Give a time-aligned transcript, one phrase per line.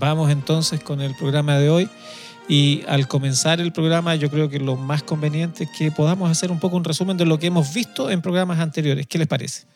[0.00, 1.88] Vamos entonces con el programa de hoy.
[2.48, 6.50] Y al comenzar el programa, yo creo que lo más conveniente es que podamos hacer
[6.50, 9.06] un poco un resumen de lo que hemos visto en programas anteriores.
[9.06, 9.66] ¿Qué les parece?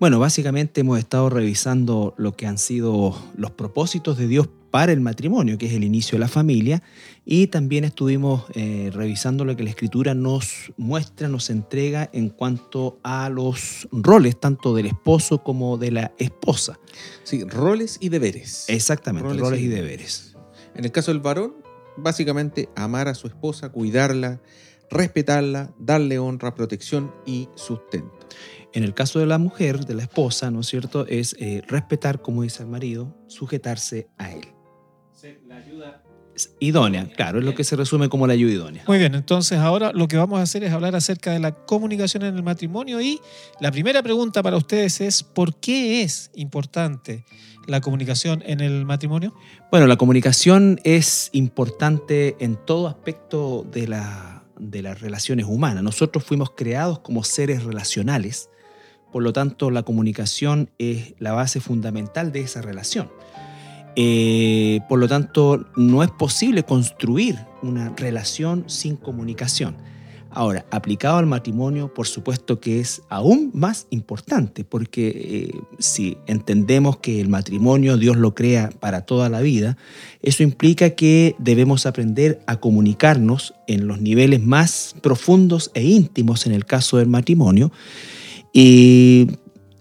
[0.00, 5.00] Bueno, básicamente hemos estado revisando lo que han sido los propósitos de Dios para el
[5.00, 6.84] matrimonio, que es el inicio de la familia,
[7.24, 13.00] y también estuvimos eh, revisando lo que la escritura nos muestra, nos entrega en cuanto
[13.02, 16.78] a los roles, tanto del esposo como de la esposa.
[17.24, 18.66] Sí, roles y deberes.
[18.68, 20.36] Exactamente, roles, y, y deberes.
[20.76, 21.56] En el caso del varón,
[21.96, 24.40] básicamente amar a su esposa, cuidarla,
[24.90, 28.17] respetarla, darle honra, protección y sustento.
[28.78, 31.04] En el caso de la mujer, de la esposa, ¿no es cierto?
[31.08, 34.46] Es eh, respetar, como dice el marido, sujetarse a él.
[35.48, 36.04] la ayuda
[36.60, 38.84] idónea, claro, es lo que se resume como la ayuda idónea.
[38.86, 42.22] Muy bien, entonces ahora lo que vamos a hacer es hablar acerca de la comunicación
[42.22, 43.18] en el matrimonio y
[43.58, 47.24] la primera pregunta para ustedes es, ¿por qué es importante
[47.66, 49.34] la comunicación en el matrimonio?
[49.72, 55.82] Bueno, la comunicación es importante en todo aspecto de, la, de las relaciones humanas.
[55.82, 58.50] Nosotros fuimos creados como seres relacionales
[59.12, 63.10] por lo tanto, la comunicación es la base fundamental de esa relación.
[63.96, 69.76] Eh, por lo tanto, no es posible construir una relación sin comunicación.
[70.30, 76.98] Ahora, aplicado al matrimonio, por supuesto que es aún más importante, porque eh, si entendemos
[76.98, 79.78] que el matrimonio Dios lo crea para toda la vida,
[80.22, 86.52] eso implica que debemos aprender a comunicarnos en los niveles más profundos e íntimos en
[86.52, 87.72] el caso del matrimonio
[88.52, 89.28] y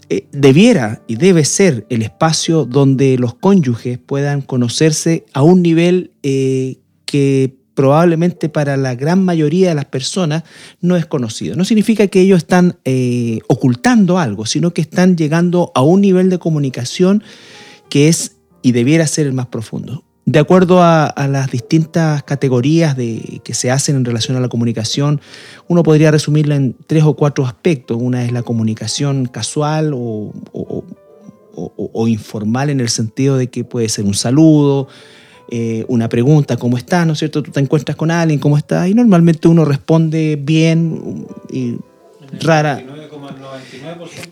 [0.10, 6.12] eh, debiera y debe ser el espacio donde los cónyuges puedan conocerse a un nivel
[6.24, 10.44] eh, que probablemente para la gran mayoría de las personas
[10.82, 11.56] no es conocido.
[11.56, 16.30] No significa que ellos están eh, ocultando algo, sino que están llegando a un nivel
[16.30, 17.22] de comunicación
[17.90, 20.07] que es y debiera ser el más profundo.
[20.28, 25.22] De acuerdo a, las distintas categorías de, que se hacen en relación a la comunicación,
[25.70, 27.98] uno podría resumirla en tres o cuatro aspectos.
[27.98, 30.34] Una es la comunicación casual o,
[32.10, 34.90] informal en el sentido de que puede ser un saludo,
[35.50, 37.08] eh, una pregunta, ¿cómo estás?
[37.08, 37.42] ¿No es cierto?
[37.42, 38.90] Tú te encuentras con alguien, ¿cómo estás?
[38.90, 41.78] Y normalmente uno responde bien y
[42.42, 42.84] rara.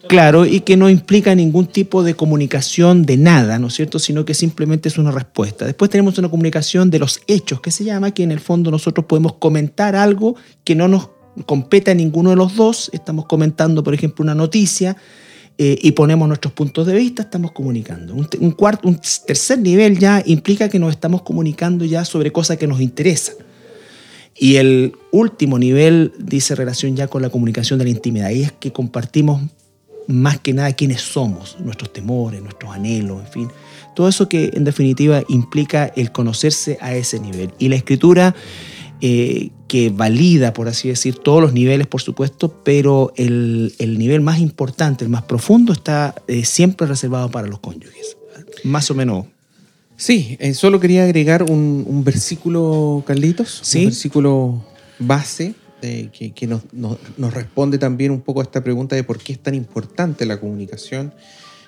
[0.07, 4.00] Claro, y que no implica ningún tipo de comunicación de nada, ¿no es cierto?
[4.00, 5.66] Sino que simplemente es una respuesta.
[5.66, 9.05] Después tenemos una comunicación de los hechos, que se llama, que en el fondo nosotros
[9.05, 11.09] podemos comentar algo que no nos
[11.45, 12.89] compete a ninguno de los dos.
[12.94, 14.95] Estamos comentando, por ejemplo, una noticia
[15.57, 18.13] eh, y ponemos nuestros puntos de vista, estamos comunicando.
[18.13, 22.67] Un, cuarto, un tercer nivel ya implica que nos estamos comunicando ya sobre cosas que
[22.67, 23.35] nos interesan.
[24.38, 28.29] Y el último nivel dice relación ya con la comunicación de la intimidad.
[28.31, 29.41] Y es que compartimos
[30.07, 33.47] más que nada quiénes somos, nuestros temores, nuestros anhelos, en fin.
[33.96, 37.51] Todo eso que en definitiva implica el conocerse a ese nivel.
[37.59, 38.35] Y la escritura
[39.01, 44.40] eh, que valida, por así decir, todos los niveles, por supuesto, pero el, nivel más
[44.40, 48.17] importante, el más profundo, está eh, siempre reservado para los cónyuges.
[48.63, 49.25] Más o menos
[49.97, 53.79] Sí, eh, solo quería agregar un, versículo, Carlitos, ¿Sí?
[53.79, 54.66] un versículo
[55.00, 56.63] base eh, que, nos,
[57.33, 61.13] responde también un poco a esta pregunta de por qué es tan importante la comunicación.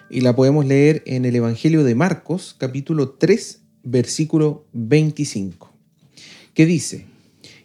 [0.10, 5.72] Y la podemos leer en el Evangelio de Marcos, capítulo 3, versículo 25,
[6.54, 7.06] que dice,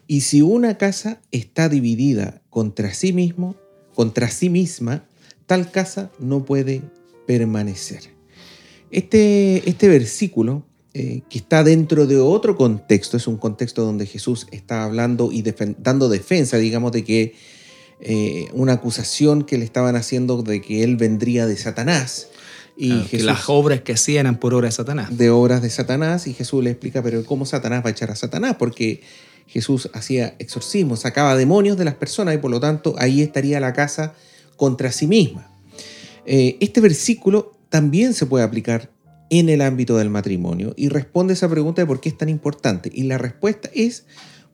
[0.07, 3.57] y si una casa está dividida contra sí mismo,
[3.95, 5.05] contra sí misma,
[5.47, 6.83] tal casa no puede
[7.27, 8.22] permanecer.
[8.93, 14.47] Este, este versículo, eh, que está dentro de otro contexto, es un contexto donde Jesús
[14.53, 15.43] está hablando y
[15.79, 17.35] dando defensa, digamos, de que
[18.01, 22.29] eh, una acusación que le estaban haciendo de que él vendría de Satanás.
[22.77, 25.17] Y que las obras que hacían eran por obras de Satanás.
[25.17, 28.17] De obras de Satanás, y Jesús le explica, pero ¿cómo Satanás va a echar a
[28.17, 28.57] Satanás?
[28.59, 29.03] Porque
[29.47, 33.73] Jesús hacía exorcismo, sacaba demonios de las personas y por lo tanto ahí estaría la
[33.73, 34.15] casa
[34.57, 35.51] contra sí misma.
[36.27, 38.91] Eh, este versículo también se puede aplicar
[39.33, 42.91] en el ámbito del matrimonio y responde esa pregunta de por qué es tan importante.
[42.93, 44.05] Y la respuesta es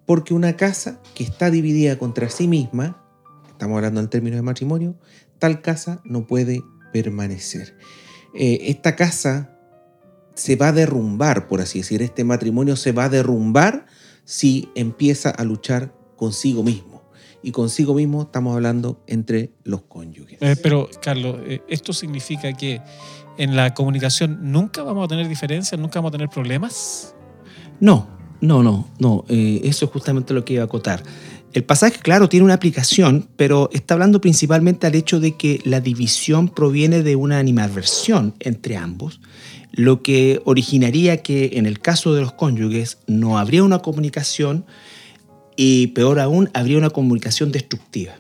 [0.07, 3.05] porque una casa que está dividida contra sí misma,
[3.49, 4.97] estamos hablando en términos de matrimonio,
[5.41, 7.77] tal casa no puede permanecer.
[8.35, 9.59] Eh, esta casa
[10.35, 13.87] se va a derrumbar, por así decir, este matrimonio se va a derrumbar
[14.25, 17.03] si empieza a luchar consigo mismo.
[17.43, 20.39] Y consigo mismo estamos hablando entre los cónyuges.
[20.41, 22.81] Eh, pero, Carlos, eh, esto significa que
[23.39, 27.15] en la comunicación nunca vamos a tener diferencias, nunca vamos a tener problemas.
[27.81, 28.09] No,
[28.41, 29.25] no, no, no.
[29.29, 31.03] Eh, eso es justamente lo que iba a acotar.
[31.55, 35.81] El pasaje, claro, tiene una aplicación, pero está hablando principalmente al hecho de que la
[35.81, 39.21] división proviene de una animadversión entre ambos,
[39.73, 44.67] lo que originaría que en el caso de los cónyuges no habría una comunicación
[45.57, 48.15] y peor aún, habría una comunicación destructiva.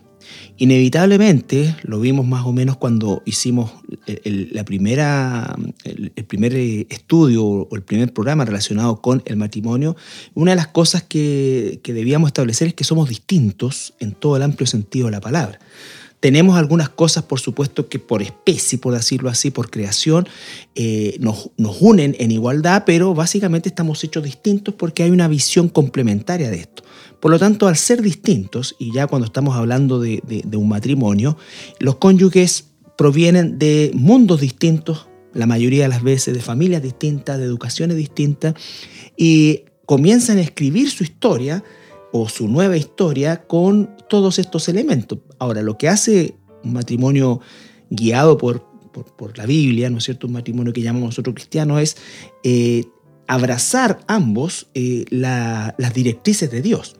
[0.56, 3.70] Inevitablemente, lo vimos más o menos cuando hicimos
[4.06, 9.96] el, la primera, el, primer estudio o el primer programa relacionado con el matrimonio,
[10.34, 14.66] una de las cosas que, debíamos establecer es que somos distintos en todo el amplio
[14.66, 15.58] sentido de la palabra.
[16.20, 20.28] Tenemos algunas cosas, por supuesto, que por especie, por decirlo así, por creación,
[20.74, 25.68] eh, nos, nos, unen en igualdad, pero básicamente estamos hechos distintos porque hay una visión
[25.68, 26.82] complementaria de esto.
[27.20, 30.22] Por lo tanto, al ser distintos, y ya cuando estamos hablando de,
[30.52, 31.36] un matrimonio,
[31.80, 37.44] los cónyuges provienen de mundos distintos, la mayoría de las veces de familias distintas, de
[37.44, 38.54] educaciones distintas,
[39.16, 41.64] y comienzan a escribir su historia
[42.12, 45.18] o su nueva historia con todos estos elementos.
[45.38, 47.40] Ahora, lo que hace un matrimonio
[47.90, 48.66] guiado por,
[49.36, 50.26] la Biblia, ¿no es cierto?
[50.26, 51.96] Un matrimonio que llamamos nosotros cristianos es
[52.42, 52.84] eh,
[53.28, 56.96] abrazar ambos eh, las directrices de Dios.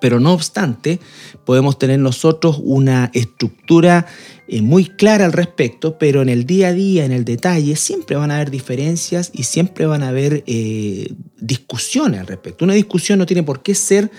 [0.00, 1.00] Pero no obstante,
[1.44, 4.06] podemos tener nosotros una estructura
[4.48, 8.16] eh, muy clara al respecto, pero en el día a día, en el detalle, siempre
[8.16, 12.64] van a haber diferencias y siempre van a haber eh, discusiones al respecto.
[12.64, 14.10] Una discusión no tiene por qué ser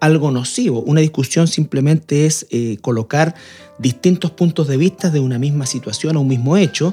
[0.00, 3.36] algo nocivo, una discusión simplemente es eh, colocar
[3.78, 6.92] distintos puntos de vista de una misma situación o un mismo hecho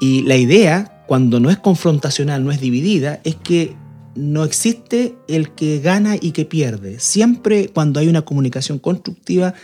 [0.00, 3.76] y la idea, cuando no es confrontacional, no es dividida, es que
[4.14, 6.98] no existe el que gana y que pierde.
[6.98, 9.54] Siempre cuando hay una comunicación constructiva,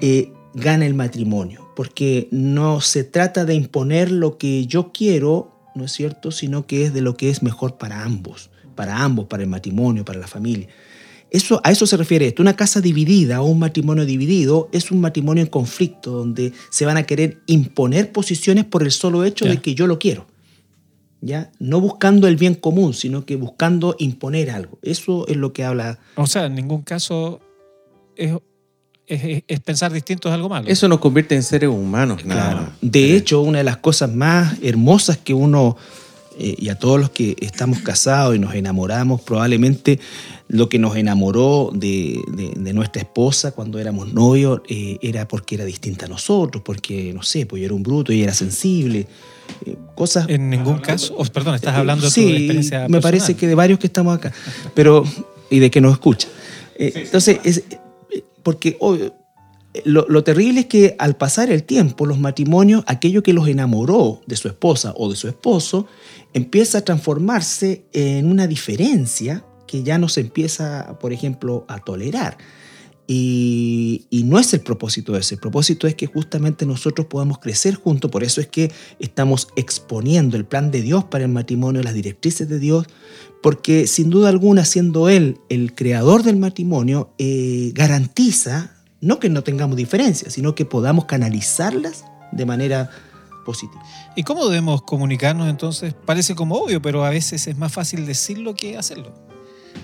[0.00, 5.84] eh, gana el matrimonio, porque no se trata de imponer lo que yo quiero, ¿no
[5.84, 9.42] es cierto?, sino que es de lo que es mejor para ambos, para ambos, para
[9.42, 10.68] el matrimonio, para la familia.
[11.30, 12.42] Eso, a eso se refiere esto.
[12.42, 16.96] Una casa dividida o un matrimonio dividido es un matrimonio en conflicto, donde se van
[16.96, 20.26] a querer imponer posiciones por el solo hecho de que yo lo quiero.
[21.58, 24.78] No buscando el bien común, sino que buscando imponer algo.
[24.82, 25.98] Eso es lo que habla.
[26.16, 27.40] O sea, en ningún caso
[28.16, 28.32] es,
[29.62, 30.68] pensar distinto es algo malo.
[30.68, 32.22] Eso nos convierte en seres humanos.
[32.22, 32.70] Claro.
[32.80, 35.76] De hecho, una de las cosas más hermosas que uno,
[36.38, 40.00] eh, y a todos los que estamos casados y nos enamoramos, probablemente
[40.48, 42.20] lo que nos enamoró de,
[42.74, 47.46] nuestra esposa cuando éramos novios eh, era porque era distinta a nosotros, porque, no sé,
[47.46, 49.06] pues yo era un bruto y era sensible
[49.94, 50.28] cosas.
[50.28, 52.88] En ningún caso, oh, perdón, estás hablando de tu experiencia.
[52.88, 54.32] Me parece que de varios que estamos acá,
[54.74, 55.04] pero
[55.50, 56.28] y de que nos escucha.
[56.76, 57.62] Eh, entonces, es,
[58.42, 58.76] porque
[59.84, 64.20] lo, lo, terrible es que al pasar el tiempo, los matrimonios, aquello que los enamoró
[64.26, 65.86] de su esposa o de su esposo,
[66.32, 72.38] empieza a transformarse en una diferencia que ya no se empieza, por ejemplo, a tolerar.
[73.06, 75.34] Y, no es el propósito ese.
[75.34, 78.10] El propósito es que justamente nosotros podamos crecer juntos.
[78.10, 82.48] Por eso es que estamos exponiendo el plan de Dios para el matrimonio, las directrices
[82.48, 82.86] de Dios,
[83.42, 88.73] porque sin duda alguna, siendo Él el creador del matrimonio, eh, garantiza
[89.04, 92.90] no que no tengamos diferencias, sino que podamos canalizarlas de manera
[93.44, 93.82] positiva.
[94.16, 95.94] ¿Y cómo debemos comunicarnos entonces?
[96.06, 99.12] Parece como obvio, pero a veces es más fácil decirlo que hacerlo.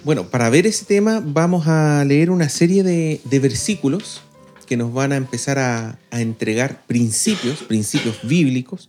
[0.05, 4.23] Bueno, para ver ese tema vamos a leer una serie de, versículos
[4.67, 8.89] que nos van a empezar a, entregar principios, principios bíblicos,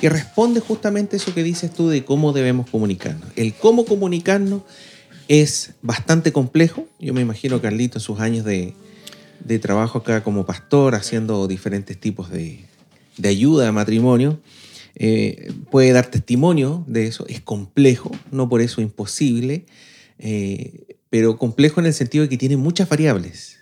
[0.00, 3.28] que responde justamente eso que dices tú de cómo debemos comunicarnos.
[3.34, 4.62] El cómo comunicarnos
[5.26, 6.86] es bastante complejo.
[7.00, 8.74] Yo me imagino Carlito en sus años de,
[9.60, 12.64] trabajo acá como pastor, haciendo diferentes tipos de,
[13.22, 14.40] ayuda a matrimonio,
[14.96, 17.26] eh, puede dar testimonio de eso.
[17.28, 19.66] Es complejo, no por eso imposible.
[20.18, 23.60] Eh, pero complejo en el sentido de que tiene muchas variables.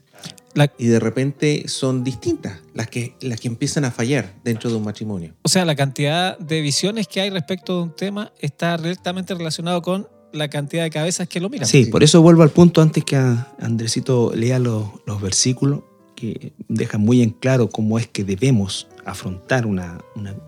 [0.78, 4.84] y de repente son distintas las que, las que empiezan a fallar dentro de un
[4.84, 5.34] matrimonio.
[5.42, 9.82] O sea, la cantidad de visiones que hay respecto de un tema está directamente relacionado
[9.82, 11.68] con la cantidad de cabezas que lo miran.
[11.68, 15.80] Sí, por eso vuelvo al punto antes que Andresito lea los, los versículos
[16.14, 19.98] que dejan muy en claro cómo es que debemos afrontar una,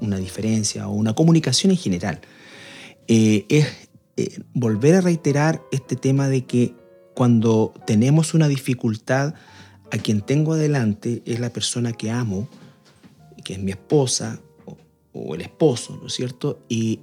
[0.01, 2.21] una, diferencia o una comunicación en general.
[3.09, 3.67] Eh, es
[4.17, 6.75] eh, volver a reiterar este tema de que
[7.15, 9.35] cuando tenemos una dificultad,
[9.91, 12.49] a quien tengo adelante es la persona que amo,
[13.45, 14.41] que es mi esposa
[15.13, 16.61] o, el esposo, ¿no es cierto?
[16.69, 17.01] Y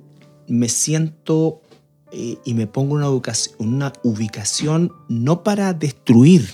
[0.47, 1.61] me siento
[2.11, 6.49] eh, y me pongo una, ubicación no para destruir,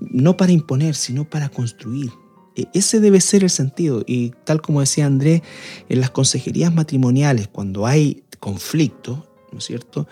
[0.00, 2.10] no para imponer, sino para construir.
[2.56, 4.02] E, ese debe ser el sentido.
[4.06, 5.42] Y tal como decía Andrés,
[5.88, 10.06] en las consejerías matrimoniales, cuando hay conflicto, ¿no es cierto?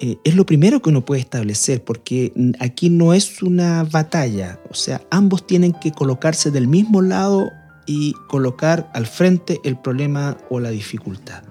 [0.00, 4.74] eh, es lo primero que uno puede establecer, porque aquí no es una batalla, o
[4.74, 7.50] sea, ambos tienen que colocarse del mismo lado
[7.86, 11.44] y colocar al frente el problema o la dificultad.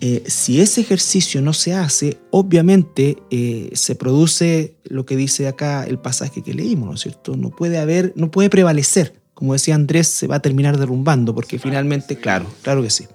[0.00, 5.84] Eh, si ese ejercicio no se hace, obviamente eh, se produce lo que dice acá
[5.84, 7.36] el pasaje que leímos, ¿no es cierto?
[7.36, 9.20] No puede haber, no puede prevalecer.
[9.32, 13.06] Como decía Andrés, se va a terminar derrumbando, porque finalmente, claro, claro que sí.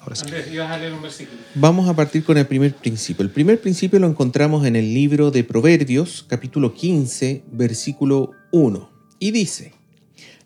[0.00, 1.38] Andrés, ibas a leer un versículo.
[1.54, 3.22] Vamos a partir con el primer principio.
[3.22, 8.90] El primer principio lo encontramos en el libro de Proverbios, capítulo 15, versículo 1.
[9.18, 9.74] Y dice,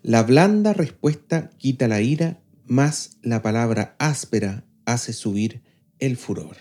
[0.03, 5.61] la blanda respuesta quita la ira, más la palabra áspera hace subir
[5.99, 6.57] el furor.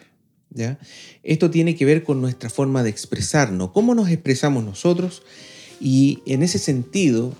[0.50, 0.78] ¿Ya?
[1.24, 5.22] Esto tiene que ver con nuestra forma de expresarnos, cómo nos expresamos nosotros
[5.80, 7.32] y en ese sentido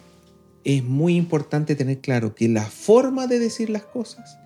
[0.65, 4.37] es muy importante tener claro que la forma de decir las cosas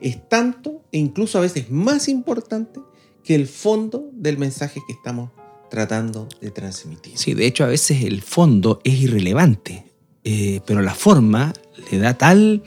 [0.00, 2.80] es tanto e incluso a veces más importante
[3.22, 5.30] que el fondo del mensaje que estamos
[5.70, 7.16] tratando de transmitir.
[7.16, 9.84] Sí, de hecho a veces el fondo es irrelevante,
[10.22, 11.52] eh, pero la forma
[11.90, 12.62] le da tal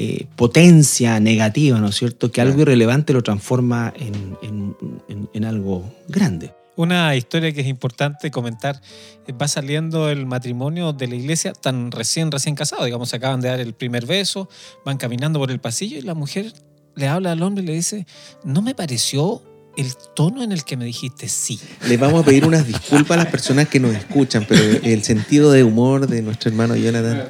[0.00, 6.52] eh, potencia negativa, ¿no es cierto?, que algo irrelevante lo transforma en algo grande.
[6.78, 8.80] Una historia que es importante comentar,
[9.26, 13.48] eh, va saliendo el matrimonio de la iglesia tan recién, recién casado, digamos, acaban de
[13.48, 14.48] dar el primer beso,
[14.84, 16.52] van caminando por el pasillo y la mujer
[16.94, 18.06] le habla al hombre y le dice,
[18.44, 19.42] no me pareció
[19.76, 21.58] el tono en el que me dijiste sí.
[21.88, 25.50] Le vamos a pedir unas disculpas a las personas que nos escuchan, pero el sentido
[25.50, 27.28] de humor de nuestro hermano Jonathan,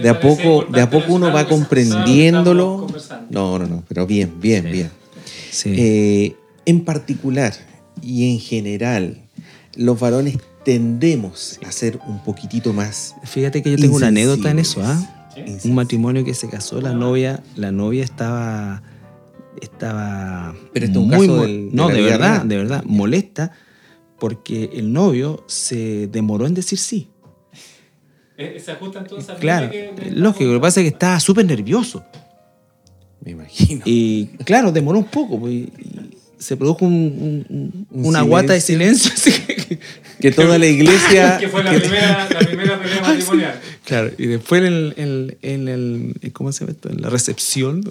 [0.00, 2.86] de a poco, de a poco uno va comprendiéndolo.
[3.30, 4.90] No, no, no, pero bien, bien, bien.
[5.64, 7.52] Eh, en particular,
[8.00, 9.22] y en general
[9.76, 13.14] los varones tendemos a ser un poquitito más.
[13.24, 15.28] Fíjate que yo tengo una anécdota en eso, ¿ah?
[15.64, 18.82] Un matrimonio que se casó, la novia, la novia estaba
[19.60, 23.52] estaba Pero esto es un caso no, de, verdad, de verdad, molesta
[24.18, 27.08] porque el novio se demoró en decir sí.
[28.42, 29.70] Eh, ¿Se ajusta entonces Claro,
[30.10, 32.04] lógico, lo que pasa es que estaba súper nervioso.
[33.20, 33.82] Me imagino.
[33.84, 35.38] Y claro, demoró un poco.
[35.38, 35.68] Pues,
[36.42, 39.12] se produjo una guata de silencio.
[40.20, 41.38] que, toda la iglesia...
[41.40, 43.60] que fue la, primera, la primera pelea matrimonial.
[43.84, 46.90] Claro, y después en, el, en, el, ¿cómo se llama esto?
[46.90, 47.84] En la recepción,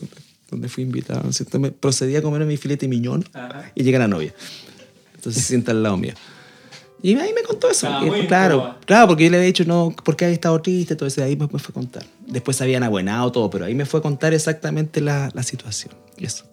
[0.49, 3.23] donde fui invitado, ¿no Me procedí a comer mi filete miñón
[3.73, 4.33] y llega la novia.
[5.15, 6.13] Entonces se sienta al lado mío.
[7.03, 7.87] Y ahí me contó eso.
[8.27, 11.23] claro, claro, porque yo le había dicho, no, porque había estado triste, todo eso.
[11.23, 12.03] Ahí me, fue a contar.
[12.27, 15.93] Después se habían abuenado todo, pero ahí me fue a contar exactamente la, la situación.
[16.17, 16.45] Y eso.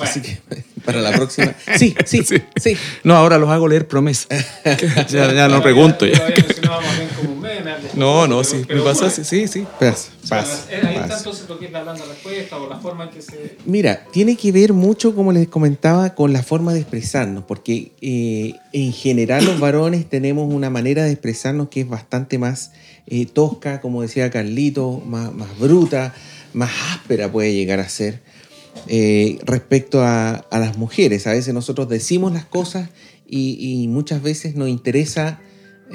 [0.00, 0.38] Así que
[0.84, 1.54] para la próxima.
[1.78, 2.22] Sí, sí,
[2.56, 2.76] sí.
[3.02, 4.28] No, ahora los hago leer promesas.
[5.08, 6.06] ya, no pregunto.
[7.94, 8.62] No, no, sí.
[8.68, 9.66] Me pasa, sí, sí.
[9.78, 10.96] Pasa, pasa, ahí
[11.48, 13.56] lo que es la respuesta o la forma en que se.
[13.66, 18.54] Mira, tiene que ver mucho, como les comentaba, con la forma de expresarnos, porque eh,
[18.72, 22.72] en general los varones tenemos una manera de expresarnos que es bastante más
[23.06, 26.14] eh, tosca, como decía Carlito, más, más bruta,
[26.52, 28.22] más áspera puede llegar a ser.
[28.88, 31.26] Eh, respecto a, las mujeres.
[31.26, 32.90] A veces nosotros decimos las cosas
[33.26, 35.40] y, muchas veces nos interesa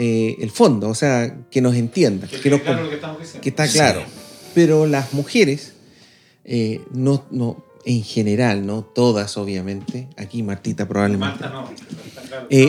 [0.01, 2.38] eh, el fondo, o sea, que nos entienda, que,
[3.50, 4.01] está claro.
[4.56, 5.74] Pero las mujeres,
[6.46, 11.44] eh, no, no, en general, no todas obviamente, aquí Martita probablemente,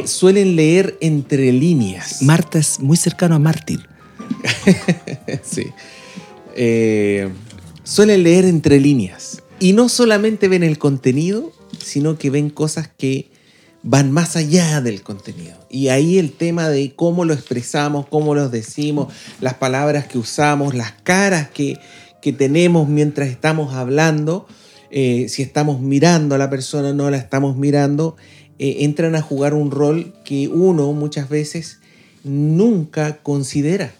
[0.06, 2.20] suelen leer entre líneas.
[2.22, 3.88] Marta es muy cercano a mártir.
[5.44, 5.66] sí.
[7.84, 9.40] suelen leer entre líneas.
[9.60, 13.29] Y no solamente ven el contenido, sino que ven cosas que
[13.82, 15.56] van más allá del contenido.
[15.68, 20.75] Y ahí el tema de cómo lo expresamos, cómo lo decimos, las palabras que usamos,
[20.75, 21.78] las caras que,
[22.37, 24.46] tenemos mientras estamos hablando,
[24.90, 28.16] eh, si estamos mirando a la persona o no la estamos mirando,
[28.58, 31.80] eh, entran a jugar un rol que uno muchas veces
[32.22, 33.92] nunca considera.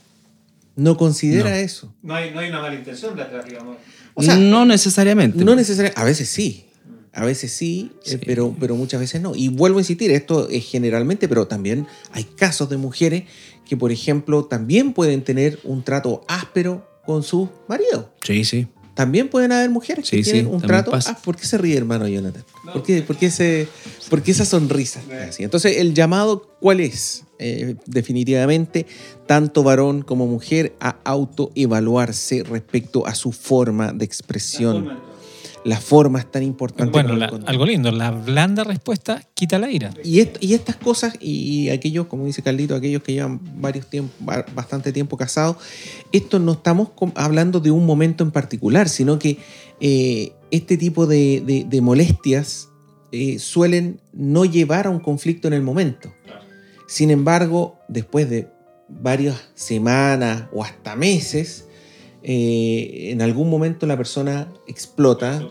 [0.77, 1.93] No considera eso.
[2.03, 3.77] No hay, no hay una mala intención detrás, digamos
[4.17, 5.45] no necesariamente.
[5.45, 6.01] No necesariamente.
[6.01, 6.67] A veces sí.
[7.13, 9.35] A veces sí, eh, pero, pero muchas veces no.
[9.35, 13.25] Y vuelvo a insistir, esto es generalmente, pero también hay casos de mujeres
[13.65, 18.13] que, por ejemplo, también pueden tener un trato áspero con su marido.
[18.23, 18.69] Sí, sí.
[18.95, 20.93] También pueden haber mujeres que tienen un trato.
[20.95, 22.45] Ah, ¿Por qué se ríe, hermano Jonathan?
[22.73, 23.67] ¿Por, qué, por, ese,
[24.11, 25.01] por esa sonrisa?
[25.39, 27.25] Entonces, el llamado, ¿cuál es?
[27.39, 28.87] Eh, definitivamente,
[29.27, 35.10] tanto varón como mujer, a autoevaluarse respecto a su forma de expresión.
[35.65, 36.91] La forma es tan importante.
[36.91, 37.15] Bueno,
[37.47, 39.91] algo lindo, la blanda respuesta quita la ira.
[40.03, 44.15] Y, y estas cosas, y, aquellos, como dice Carlito, aquellos que llevan varios tiempo,
[44.55, 45.57] bastante tiempo casados,
[46.13, 49.37] esto no estamos hablando de un momento en particular, sino que
[49.81, 52.71] eh, este tipo de molestias
[53.13, 56.15] eh, suelen no llevar a un conflicto en el momento.
[56.87, 58.49] Sin embargo, después de
[58.89, 61.67] varias semanas o hasta meses,
[62.23, 65.43] eh, en algún momento la persona explota,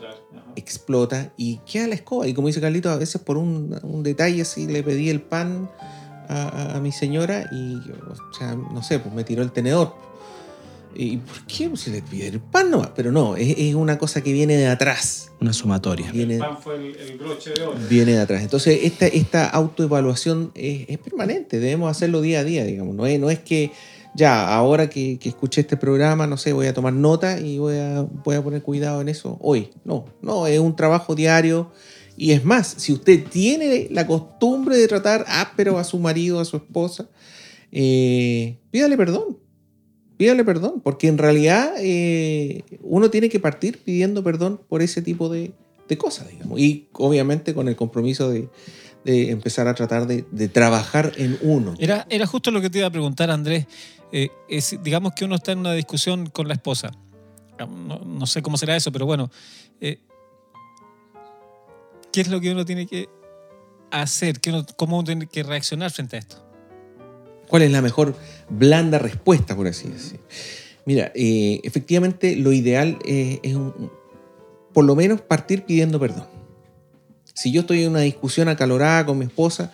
[0.56, 2.26] explota y queda la escoba.
[2.26, 5.70] Y como dice Carlito, a veces por un, detalle así le pedí el pan
[6.28, 9.94] a, mi señora y, o sea, no sé, pues me tiró el tenedor.
[10.94, 11.68] ¿Y por qué?
[11.68, 12.90] Pues se le pide el pan nomás.
[12.96, 15.30] Pero no, es, una cosa que viene de atrás.
[15.40, 16.10] Una sumatoria.
[16.10, 17.78] Viene, el pan fue el, broche de oro.
[17.88, 18.42] Viene de atrás.
[18.42, 21.60] Entonces, esta, esta autoevaluación es, permanente.
[21.60, 22.94] Debemos hacerlo día a día, digamos.
[22.94, 23.70] No es, no es que
[24.14, 28.02] ya, ahora que, escuché este programa, no sé, voy a tomar nota y voy a,
[28.24, 29.70] voy a poner cuidado en eso hoy.
[29.84, 31.70] No, no, es un trabajo diario.
[32.16, 36.44] Y es más, si usted tiene la costumbre de tratar áspero a su marido, a
[36.44, 37.08] su esposa,
[37.72, 39.38] eh, pídale perdón
[40.20, 45.30] pídale perdón, porque en realidad eh, uno tiene que partir pidiendo perdón por ese tipo
[45.30, 45.54] de,
[45.96, 46.60] cosas, digamos.
[46.60, 48.50] Y obviamente con el compromiso de,
[49.04, 51.74] empezar a tratar de, trabajar en uno.
[51.78, 53.66] Era, era justo lo que te iba a preguntar, Andrés.
[54.12, 54.30] Eh,
[54.82, 56.90] digamos que uno está en una discusión con la esposa.
[57.68, 59.30] No, sé cómo será eso, pero bueno.
[59.80, 59.98] Eh,
[62.12, 63.08] ¿Qué es lo que uno tiene que
[63.90, 64.40] hacer?
[64.76, 66.44] ¿Cómo uno tiene que reaccionar frente a esto?
[67.48, 68.16] ¿Cuál es la mejor
[68.48, 70.20] blanda respuesta, por así decir?
[70.86, 73.40] Mira, eh, efectivamente lo ideal es,
[74.72, 76.26] por lo menos partir pidiendo perdón.
[77.40, 79.72] Si yo estoy en una discusión acalorada con mi esposa,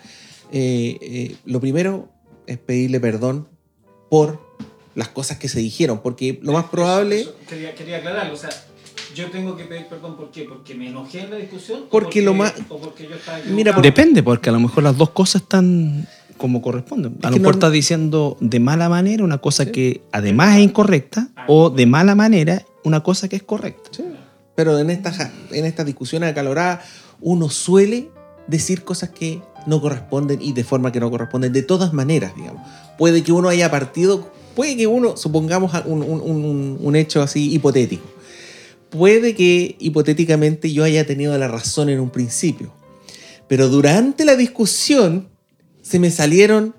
[0.52, 2.08] eh, eh, lo primero
[2.46, 3.48] es pedirle perdón
[4.08, 4.40] por
[4.94, 7.26] las cosas que se dijeron, porque lo más probable...
[7.48, 8.50] quería, quería aclararlo, o sea,
[9.16, 10.44] yo tengo que pedir perdón ¿por qué?
[10.44, 14.48] porque me enojé en la discusión porque, lo más porque yo estaba Mira, depende porque
[14.50, 16.06] a lo mejor las dos cosas están
[16.36, 17.10] como corresponde.
[17.24, 21.70] A lo mejor estás diciendo de mala manera una cosa que además es incorrecta o
[21.70, 23.90] de mala manera una cosa que es correcta.
[24.54, 28.10] Pero en estas en estas discusiones acaloradas uno suele
[28.46, 32.62] decir cosas que no corresponden y de forma que no corresponden de todas maneras, digamos.
[32.98, 38.06] Puede que uno haya partido, puede que uno, supongamos un, un, un hecho así hipotético,
[38.90, 42.72] puede que hipotéticamente yo haya tenido la razón en un principio,
[43.48, 45.28] pero durante la discusión
[45.82, 46.74] se me salieron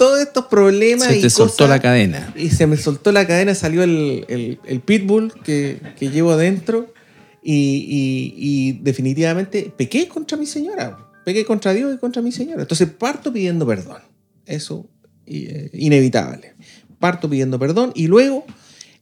[0.00, 1.08] todos estos problemas.
[1.08, 2.32] Se te soltó la cadena.
[2.34, 6.92] Y se me soltó la cadena, salió el, pitbull que, llevo adentro.
[7.42, 11.06] Y, definitivamente pequé contra mi señora.
[11.24, 12.62] Pequé contra Dios y contra mi señora.
[12.62, 14.02] Entonces parto pidiendo perdón.
[14.46, 14.88] Eso
[15.26, 16.54] eh, inevitable.
[16.98, 18.44] Parto pidiendo perdón y luego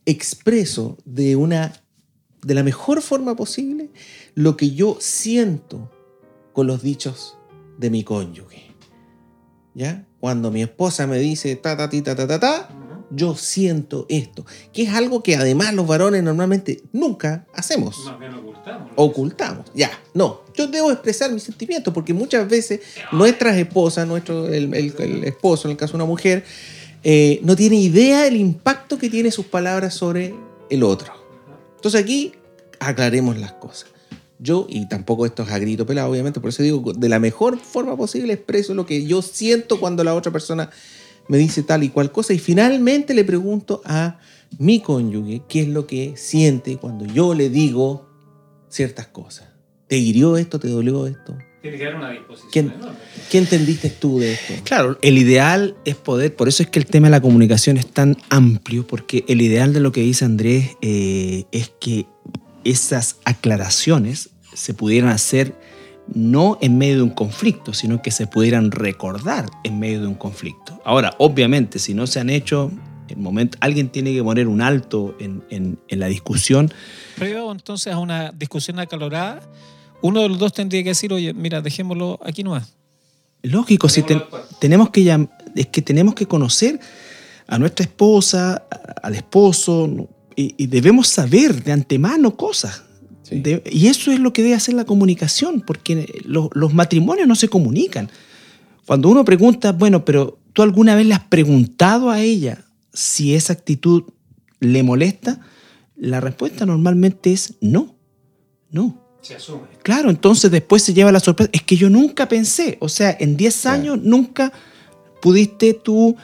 [0.06, 1.72] expreso de una
[2.42, 3.90] de la mejor forma posible
[4.34, 5.90] lo que yo siento
[6.52, 7.36] con los dichos
[7.78, 8.68] de mi cónyuge.
[9.74, 10.06] ¿ya?
[10.20, 12.68] Cuando mi esposa me dice ta ta ta ta ta ta,
[13.10, 17.96] yo siento esto, que es algo que además los varones normalmente nunca hacemos.
[18.06, 18.92] ocultamos.
[18.96, 19.90] Ocultamos, ya.
[20.14, 22.80] No, yo debo expresar mis sentimientos porque muchas veces
[23.12, 24.74] nuestras esposas, nuestro, el,
[25.24, 26.44] esposo, en el caso de una mujer,
[27.02, 30.34] eh, no tiene idea del impacto que tiene sus palabras sobre
[30.68, 31.12] el otro.
[31.76, 32.32] Entonces aquí
[32.80, 33.90] aclaremos las cosas.
[34.40, 37.58] Yo, y tampoco esto es a grito pelado, obviamente, por eso digo, de la mejor
[37.58, 40.70] forma posible expreso lo que yo siento cuando la otra persona
[41.28, 42.32] me dice tal y cual cosa.
[42.32, 44.18] Y finalmente le pregunto a
[44.58, 48.08] mi cónyuge qué es lo que siente cuando yo le digo
[48.68, 49.48] ciertas cosas.
[49.86, 50.58] ¿Te hirió esto?
[50.58, 51.36] ¿Te dolió esto?
[51.62, 52.74] Tiene que haber una disposición.
[53.30, 54.54] ¿Qué, entendiste tú de esto?
[54.64, 57.86] Claro, el ideal es poder, por eso es que el tema de la comunicación es
[57.86, 62.06] tan amplio, porque el ideal de lo que dice Andrés eh, es que
[62.64, 65.54] esas aclaraciones se pudieran hacer
[66.14, 70.14] no en medio de un conflicto, sino que se pudieran recordar en medio de un
[70.14, 70.80] conflicto.
[70.84, 72.70] Ahora, obviamente, si no se han hecho,
[73.08, 76.72] el momento, alguien tiene que poner un alto en, la discusión.
[77.16, 79.40] Previo entonces a una discusión acalorada,
[80.02, 82.74] uno de los dos tendría que decir, oye, mira, dejémoslo aquí nomás.
[83.42, 84.04] Lógico, si
[84.58, 86.80] tenemos que es que tenemos que conocer
[87.46, 88.64] a nuestra esposa,
[89.02, 92.82] al esposo, y, debemos saber de antemano cosas.
[93.30, 98.10] Y eso es lo que debe hacer la comunicación, porque los matrimonios no se comunican.
[98.86, 103.52] Cuando uno pregunta, bueno, pero ¿tú alguna vez le has preguntado a ella si esa
[103.52, 104.04] actitud
[104.60, 105.40] le molesta?
[105.96, 107.96] La respuesta normalmente es no,
[108.70, 109.04] no.
[109.20, 109.68] Se asume.
[109.82, 111.50] Claro, entonces después se lleva la sorpresa.
[111.52, 114.52] Es que yo nunca pensé, o sea, en 10 años nunca
[115.20, 116.16] pudiste tú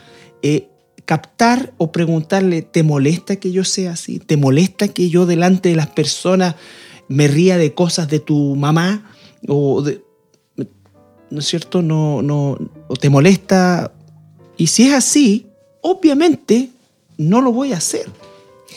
[0.42, 0.68] eh,
[1.04, 4.20] captar o preguntarle, ¿te molesta que yo sea así?
[4.20, 6.54] ¿Te molesta que yo delante de las personas
[7.08, 9.10] me ría de cosas de tu mamá?
[9.48, 9.84] ¿O
[11.30, 11.82] ¿No es cierto?
[11.82, 13.92] No, no, ¿O te molesta?
[14.56, 15.46] Y si es así,
[15.80, 16.70] obviamente
[17.18, 18.06] no lo voy a hacer.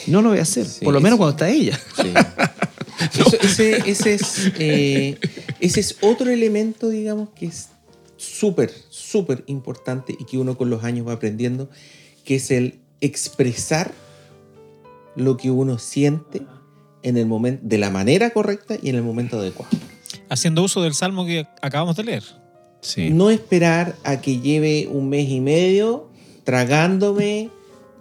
[0.08, 1.80] No lo voy a hacer, por lo menos cuando está ella.
[3.44, 5.18] ese, es, eh,
[5.60, 7.70] Ese es otro elemento, digamos, que es
[8.16, 11.70] súper, súper importante y que uno con los años va aprendiendo,
[12.24, 13.92] que es el expresar
[15.16, 16.44] lo que uno siente
[17.08, 19.72] en el momento, de la manera correcta y en el momento adecuado.
[20.30, 22.24] Haciendo uso del salmo que acabamos de leer.
[22.82, 23.10] Sí.
[23.10, 26.10] No esperar a que lleve un mes y medio
[26.44, 27.50] tragándome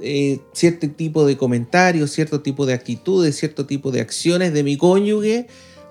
[0.00, 4.76] eh, cierto tipo de comentarios, cierto tipo de actitudes, cierto tipo de acciones de mi
[4.76, 5.46] cónyuge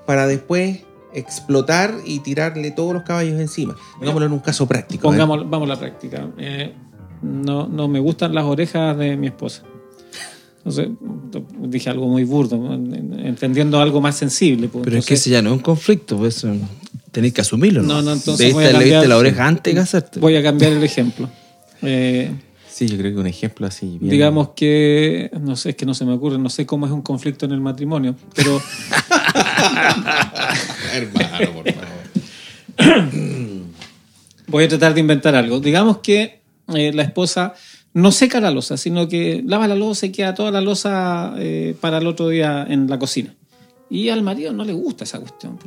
[0.05, 0.81] para después
[1.13, 3.75] explotar y tirarle todos los caballos encima.
[3.97, 5.07] Pongámoslo en un caso práctico.
[5.07, 5.09] ¿eh?
[5.09, 6.29] Pongamos, vamos a la práctica.
[6.37, 6.73] Eh,
[7.21, 9.63] no, no me gustan las orejas de mi esposa.
[10.65, 10.87] Entonces,
[11.69, 14.67] dije algo muy burdo, entendiendo algo más sensible.
[14.67, 14.83] pues.
[14.83, 16.43] Pero es que ese ya no es un conflicto, pues
[17.11, 17.83] tenéis que asumirlo.
[17.83, 20.19] No, no, entonces voy a cambiar- la oreja antes que hacerte.
[20.19, 21.29] Voy a cambiar el ejemplo.
[21.81, 22.31] Eh,
[22.71, 23.97] Sí, yo creo que un ejemplo así.
[23.99, 26.91] bien- digamos que, no sé, es que no se me ocurre, no sé cómo es
[26.91, 28.59] un conflicto en el matrimonio, pero
[30.93, 32.77] Hermano, por favor.
[34.47, 35.59] voy a tratar de inventar algo.
[35.59, 36.41] Digamos que
[36.73, 37.53] eh, la esposa
[37.95, 41.75] no seca la losa, sino que lava la losa y queda toda la losa eh,
[41.79, 43.33] para el otro día en la cocina.
[43.89, 45.57] Y al marido no le gusta esa cuestión.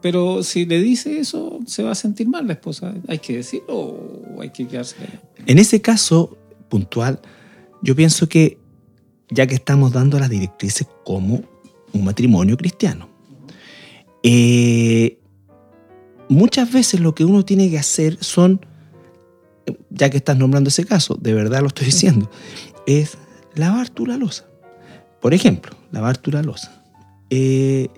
[0.00, 2.94] Pero si le dice eso, se va a sentir mal la esposa.
[3.06, 4.96] ¿Hay que decirlo o hay que quedarse?
[5.44, 6.38] En ese caso
[6.70, 7.20] puntual,
[7.82, 8.56] yo pienso que
[9.28, 11.42] ya que estamos dando las directrices como
[11.92, 13.10] un matrimonio cristiano,
[14.22, 15.18] eh,
[16.30, 18.64] muchas veces lo que uno tiene que hacer son,
[19.90, 22.30] ya que estás nombrando ese caso, de verdad lo estoy diciendo,
[22.86, 23.18] es
[23.54, 24.46] lavar tú la losa.
[25.20, 26.82] Por ejemplo, lavar tú la losa.
[27.30, 27.88] Eh,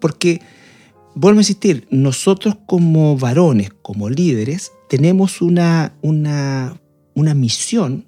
[0.00, 0.40] porque,
[1.14, 6.78] vuelvo a insistir, nosotros como varones, como líderes, tenemos una, una,
[7.14, 8.06] una misión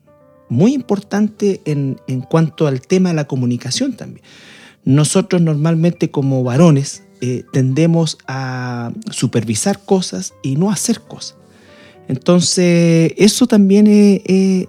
[0.49, 4.25] muy importante en, en cuanto al tema de la comunicación también.
[4.85, 11.38] Nosotros normalmente como varones eh, tendemos a supervisar cosas y no hacer cosas.
[12.09, 14.67] Entonces, eso también eh, eh,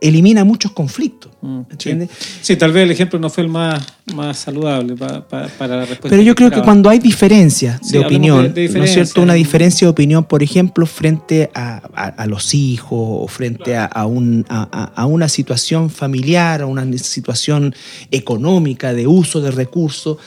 [0.00, 1.30] elimina muchos conflictos.
[1.42, 2.10] Mm, ¿entiendes?
[2.18, 2.38] Sí.
[2.42, 3.82] Sí, tal vez el ejemplo no fue el más,
[4.14, 6.08] más saludable pa- pa- para la respuesta.
[6.10, 9.22] Pero yo creo que cuando hay diferencias de opinión, de- de ¿no es cierto?
[9.22, 13.74] Una diferencia de opinión, por ejemplo, frente a, a- a los hijos o frente
[14.06, 17.74] un- a- a una situación familiar, a una situación
[18.10, 20.18] económica, de uso de recursos.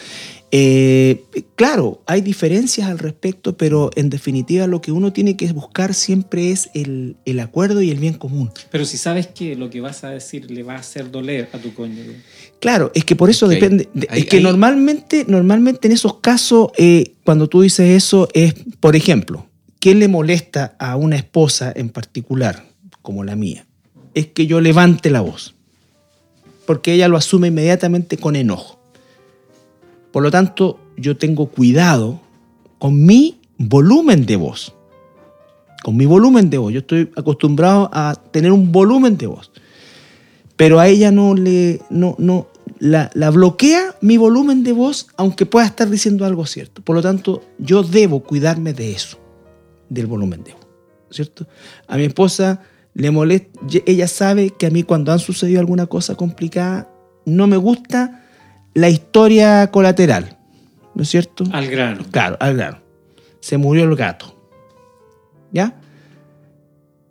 [0.55, 1.23] Eh,
[1.55, 6.51] claro, hay diferencias al respecto, pero en definitiva lo que uno tiene que buscar siempre
[6.51, 8.51] es el, el acuerdo y el bien común.
[8.69, 11.57] Pero si sabes que lo que vas a decir le va a hacer doler a
[11.57, 12.17] tu cónyuge.
[12.59, 13.89] Claro, es que por eso depende.
[13.95, 18.29] de- Ahí- es que ahí- normalmente, normalmente en esos casos, eh, cuando tú dices eso,
[18.35, 19.47] es, por ejemplo,
[19.79, 22.63] ¿qué le molesta a una esposa en particular,
[23.01, 23.65] como la mía?
[24.13, 25.55] Es que yo levante la voz.
[26.67, 28.79] Porque ella lo asume inmediatamente con enojo.
[30.13, 32.21] Por lo tanto, yo tengo cuidado
[32.79, 34.73] con mi volumen de voz.
[35.83, 36.71] Con mi volumen de voz.
[36.71, 39.51] Yo estoy acostumbrado a tener un volumen de voz
[40.55, 42.47] pero a ella no le no no
[42.79, 47.01] la, la bloquea mi volumen de voz aunque pueda estar diciendo algo cierto por lo
[47.01, 49.17] tanto yo debo cuidarme de eso
[49.89, 50.67] del volumen de voz
[51.09, 51.47] cierto
[51.87, 52.61] a mi esposa
[52.93, 56.89] le molesta ella sabe que a mí cuando han sucedido alguna cosa complicada
[57.25, 58.22] no me gusta
[58.73, 60.37] la historia colateral
[60.95, 62.03] no es cierto Al grano.
[62.11, 62.79] Claro, al grano.
[63.39, 64.35] Se murió el gato.
[65.51, 65.79] ¿Ya?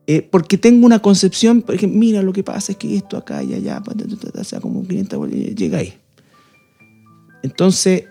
[0.06, 3.42] Eh, porque tengo una concepción, por ejemplo, mira, lo que pasa es que esto acá
[3.42, 3.82] y allá,
[4.34, 5.94] o sea, como 500 vueltas, y llega ahí.
[7.42, 8.04] Entonces,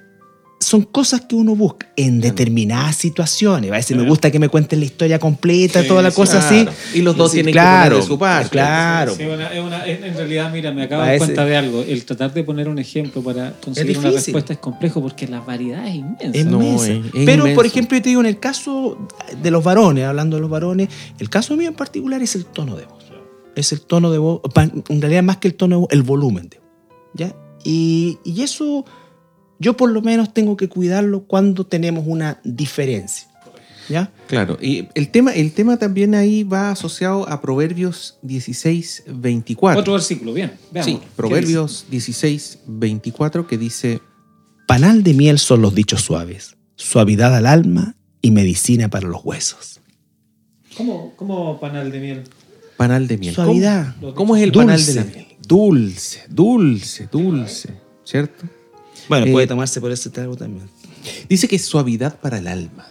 [0.62, 3.72] son cosas que uno busca en determinadas situaciones.
[3.72, 6.72] A veces me gusta que me cuenten la historia completa, Sí, toda la cosa Claro.
[6.72, 7.00] así.
[7.00, 8.50] Y los dos Sí, tienen claro, que poner de su parte.
[8.52, 9.16] Claro.
[9.16, 11.82] Sí, una- es una- en realidad, mira, me acabo de cuenta de algo.
[11.82, 15.86] El tratar de poner un ejemplo para conseguir una respuesta es complejo porque la variedad
[15.88, 16.30] es inmensa.
[16.38, 16.92] Es No, inmensa.
[16.92, 19.00] es- es Pero, por ejemplo, yo te digo, en el caso
[19.42, 22.76] de los varones, hablando de los varones, el caso mío en particular es el tono
[22.78, 23.02] de voz.
[23.56, 24.42] Es el tono de voz,
[24.90, 26.68] en realidad más que el tono de voz, el volumen de voz.
[27.16, 27.36] ¿ya?
[27.64, 28.86] Y, y eso
[29.62, 33.28] yo por lo menos tengo que cuidarlo cuando tenemos una diferencia.
[33.90, 34.12] ¿Ya?
[34.28, 39.80] Claro, y el tema, el tema también ahí va asociado a Proverbios 16, 24.
[39.82, 40.54] Otro versículo, bien.
[40.72, 40.86] Veamos.
[40.86, 44.00] Sí, Proverbios 16, 24 que dice,
[44.68, 49.82] Panal de miel son los dichos suaves, suavidad al alma y medicina para los huesos.
[50.78, 52.24] ¿Cómo, ¿Cómo panal de miel?
[52.78, 53.36] panal de miel.
[53.36, 53.96] Suavidad.
[54.00, 54.66] ¿Cómo, cómo es el Dulce.
[54.66, 55.28] panal de la miel?
[55.46, 57.70] Dulce, dulce, dulce,
[58.06, 58.46] ¿cierto?
[59.10, 60.70] Bueno, Eh, puede tomarse por ese trago también.
[61.28, 62.88] Dice que es suavidad para el alma.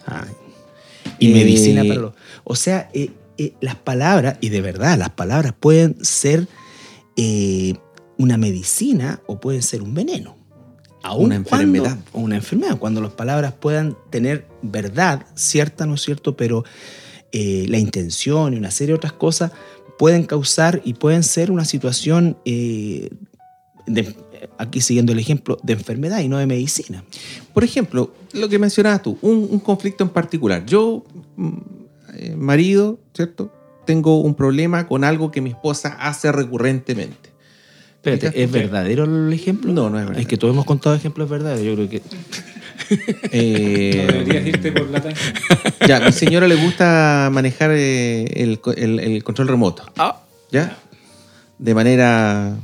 [1.19, 2.15] Y Eh, medicina para los...
[2.45, 6.47] O sea, eh, eh, las palabras, y de verdad, las palabras pueden ser
[7.17, 7.75] eh,
[8.19, 10.37] una medicina o pueden ser un veneno.
[11.03, 11.97] a una enfermedad.
[12.13, 16.37] una enfermedad, cuando las palabras puedan tener verdad, cierta, ¿no es cierto?
[16.37, 16.65] Pero
[17.33, 19.53] eh, la intención y una serie de otras cosas
[19.99, 23.09] pueden causar y pueden ser una situación, eh,
[24.59, 27.05] aquí siguiendo el ejemplo, de enfermedad y no de medicina.
[27.53, 30.65] Por ejemplo, lo que mencionabas tú, un, conflicto en particular.
[30.67, 31.05] Yo,
[31.37, 31.59] mm,
[32.17, 33.53] eh, marido, ¿cierto?
[33.87, 37.31] Tengo un problema con algo que mi esposa hace recurrentemente.
[37.97, 39.73] Espérate, ¿es verdadero el ejemplo?
[39.73, 40.21] No, no es verdadero.
[40.21, 42.03] Es que todos hemos contado ejemplos verdaderos, yo creo que...
[43.31, 45.01] Eh, no deberías irte por la
[45.87, 49.85] Ya, a mi señora le gusta manejar eh, el, control remoto.
[49.97, 50.23] Ah.
[50.51, 50.77] ¿Ya?
[51.59, 52.57] De manera...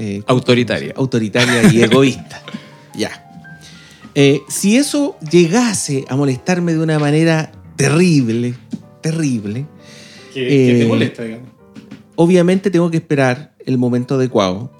[0.00, 0.94] Eh, autoritaria.
[0.96, 2.40] Autoritaria y egoísta.
[2.94, 3.24] Ya.
[4.48, 8.54] si eso llegase a molestarme de una manera terrible,
[9.00, 9.66] terrible...
[10.32, 11.48] Que, te molesta, digamos.
[12.14, 14.72] Obviamente tengo que esperar el momento adecuado.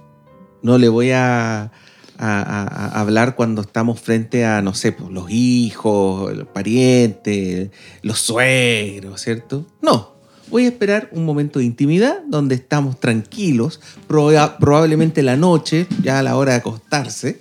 [0.63, 1.71] No le voy a,
[2.19, 7.71] hablar cuando estamos frente a, no sé, pues, los hijos, los parientes,
[8.03, 9.67] los suegros, ¿cierto?
[9.83, 10.18] No.
[10.51, 16.23] Voy a esperar un momento de intimidad donde estamos tranquilos, probablemente la noche, ya a
[16.23, 17.41] la hora de acostarse.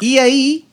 [0.00, 0.66] Y ahí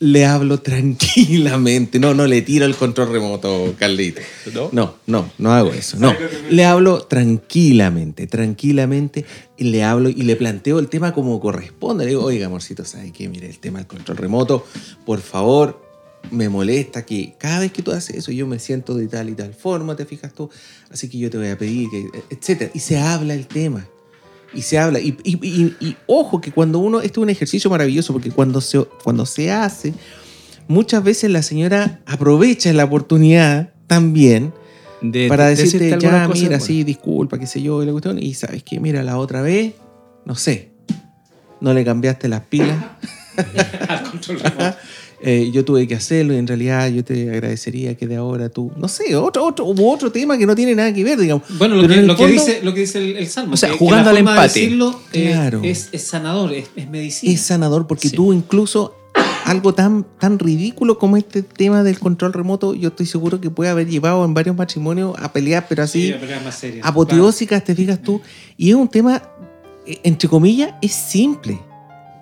[0.00, 1.98] le hablo tranquilamente.
[1.98, 4.20] No, no le tiro el control remoto, Carlito.
[4.52, 4.70] ¿No?
[4.72, 5.96] No, no, no hago eso.
[5.98, 6.14] No.
[6.50, 9.24] Le hablo tranquilamente, tranquilamente.
[9.56, 12.04] Y le hablo y le planteo el tema como corresponde.
[12.04, 13.28] Le digo, oiga, amorcito, ¿sabes qué?
[13.28, 14.64] Mire, el tema del control remoto,
[15.04, 15.87] por favor,
[16.30, 19.34] me molesta que cada vez que tú haces eso yo me siento de tal y
[19.34, 20.50] tal forma, te fijas tú.
[20.90, 22.70] Así que yo te voy a pedir que, etcétera.
[22.74, 23.86] Y se habla el tema
[24.52, 25.00] y se habla.
[25.00, 29.50] Y, ojo que cuando uno, esto es un ejercicio maravilloso, porque cuando se, cuando se
[29.50, 29.94] hace,
[30.66, 34.52] muchas veces la señora aprovecha la oportunidad también
[35.28, 38.80] para decirte, ya, mira, sí, disculpa, qué sé yo, y la cuestión, y sabes que,
[38.80, 39.74] mira, la otra vez,
[40.24, 40.70] no sé,
[41.60, 42.76] no le cambiaste las pilas.
[43.88, 44.38] Al control
[45.20, 48.70] eh, yo tuve que hacerlo y en realidad yo te agradecería que de ahora tú,
[48.76, 51.42] no sé, otro, otro, otro tema que no tiene nada que ver, digamos.
[51.58, 53.54] Bueno, lo, que, dice, lo que dice el, Salmo.
[53.54, 54.76] O sea, jugando al empate.
[55.10, 55.60] Claro.
[55.64, 57.32] es, sanador, es, medicina.
[57.32, 58.94] Es sanador porque tú incluso
[59.44, 63.70] algo tan, tan ridículo como este tema del control remoto, yo estoy seguro que puede
[63.70, 66.14] haber llevado en varios matrimonios a pelear, pero así,
[66.82, 68.20] apoteósicas, te fijas tú.
[68.56, 69.22] Y es un tema,
[69.86, 71.58] eh, entre comillas, es simple.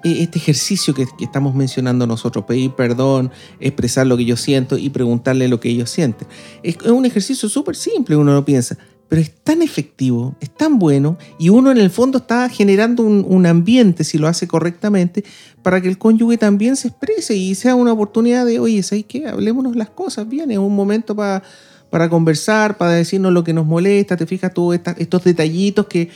[0.06, 4.88] E, este ejercicio que, estamos mencionando nosotros, pedir perdón, expresar lo que yo siento y
[4.88, 6.28] preguntarle lo que ellos sienten.
[6.62, 11.18] Es, un ejercicio súper simple, uno lo piensa, pero es tan efectivo, es tan bueno
[11.40, 15.24] y uno en el fondo está generando un, ambiente, si lo hace correctamente,
[15.64, 19.26] para que el cónyuge también se exprese y sea una oportunidad de, oye, ¿sabes qué?
[19.26, 21.42] Hablémonos las cosas bien, es un momento para
[21.88, 26.10] para conversar, para decirnos lo que nos molesta, te fijas todos estos detallitos que,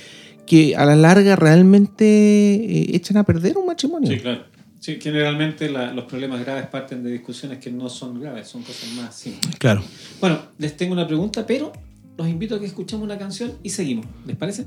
[0.46, 4.10] que a la larga realmente eh, echan a perder un matrimonio.
[4.10, 4.44] Sí, claro.
[4.80, 9.14] Sí, generalmente los problemas graves parten de discusiones que no son graves, son cosas más
[9.14, 9.56] simples.
[9.56, 9.82] Claro.
[10.20, 11.70] Bueno, les tengo una pregunta, pero
[12.16, 14.06] los invito a que escuchemos una canción y seguimos.
[14.26, 14.66] ¿Les parece?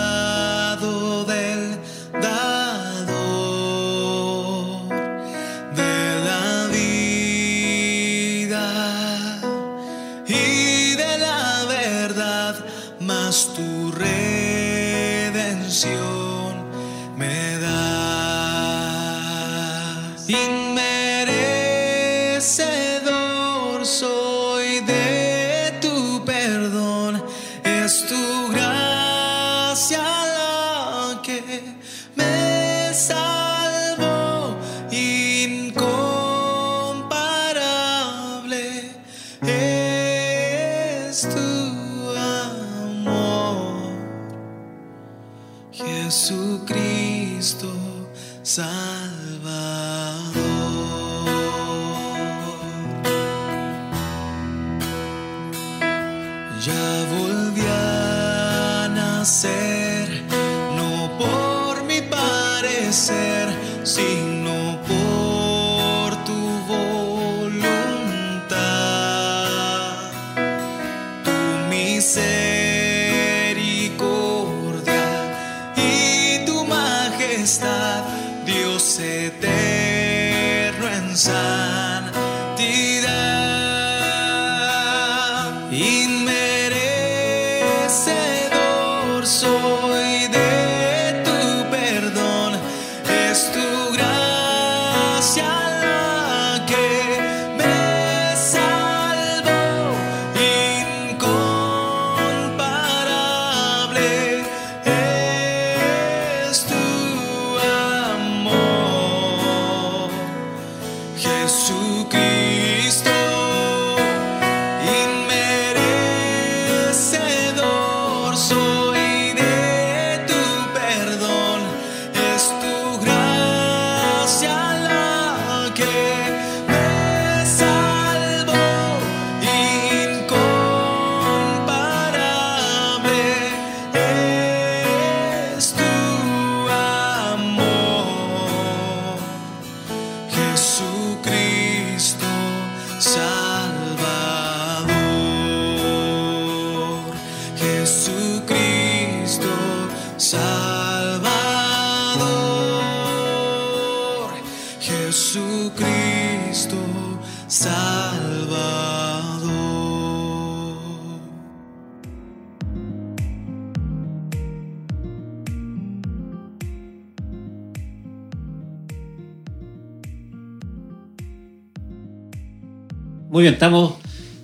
[173.41, 173.95] Muy bien, estamos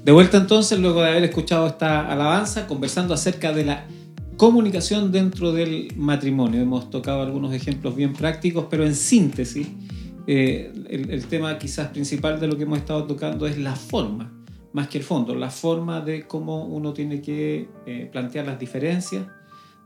[0.04, 3.86] de vuelta entonces, luego de haber escuchado esta alabanza, conversando acerca de la
[4.38, 6.60] comunicación dentro del matrimonio.
[6.60, 9.68] Hemos tocado algunos ejemplos bien prácticos, pero en síntesis,
[10.26, 14.34] eh, el, el tema quizás principal de lo que hemos estado tocando es la forma,
[14.74, 19.28] más que el fondo, la forma de cómo uno tiene que eh, plantear las diferencias,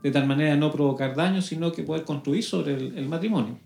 [0.02, 3.58] de tal manera no provocar daño, sino que poder construir sobre el, el matrimonio.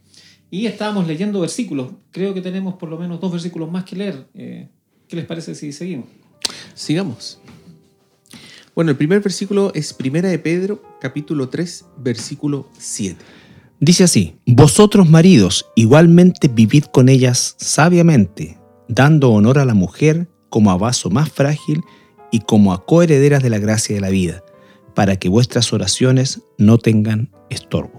[0.50, 4.26] Y estábamos leyendo versículos, creo que tenemos por lo menos dos versículos más que leer.
[4.34, 4.70] Eh,
[5.08, 6.06] ¿Qué les parece si seguimos?
[6.74, 7.38] Sigamos.
[8.74, 13.16] Bueno, el primer versículo es Primera de Pedro, capítulo 3, versículo 7.
[13.80, 20.70] Dice así, vosotros maridos igualmente vivid con ellas sabiamente, dando honor a la mujer como
[20.70, 21.82] a vaso más frágil
[22.32, 24.42] y como a coherederas de la gracia de la vida,
[24.94, 27.98] para que vuestras oraciones no tengan estorbo.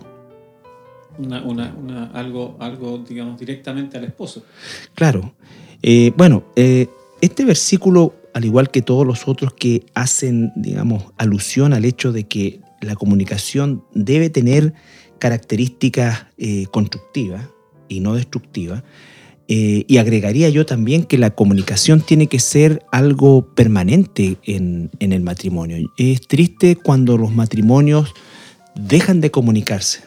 [1.18, 4.44] Una, una, una- algo, algo, digamos, directamente al esposo.
[4.94, 5.34] Claro.
[5.82, 6.88] Eh, bueno, eh,
[7.22, 12.26] este versículo, al igual que todos los otros que hacen, digamos, alusión al hecho de
[12.26, 14.74] que la comunicación debe tener
[15.20, 17.48] características eh, constructivas
[17.88, 18.84] y no destructivas,
[19.50, 25.22] eh, y agregaría yo también que la comunicación tiene que ser algo permanente en, el
[25.22, 25.90] matrimonio.
[25.98, 28.14] Es triste cuando los matrimonios
[28.76, 30.02] dejan de comunicarse.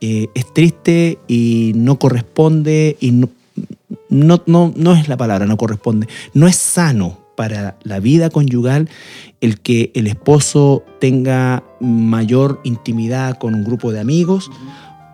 [0.00, 3.28] Eh, es triste y no corresponde y no,
[4.08, 6.06] no, no, no es la palabra, no corresponde.
[6.34, 8.88] No es sano para la vida conyugal
[9.40, 14.50] el que el esposo tenga mayor intimidad con un grupo de amigos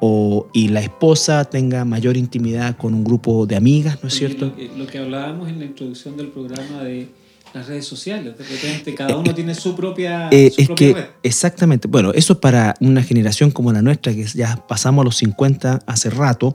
[0.00, 4.46] o, y la esposa tenga mayor intimidad con un grupo de amigas, ¿no es cierto?
[4.46, 7.08] Lo, que- lo que hablábamos en la introducción del programa de
[7.54, 10.94] las redes sociales, de repente cada uno tiene su propia, Eh, su es propia que,
[10.94, 11.04] red.
[11.22, 16.10] exactamente, bueno, eso para una generación como la nuestra, que ya pasamos los 50 hace
[16.10, 16.54] rato.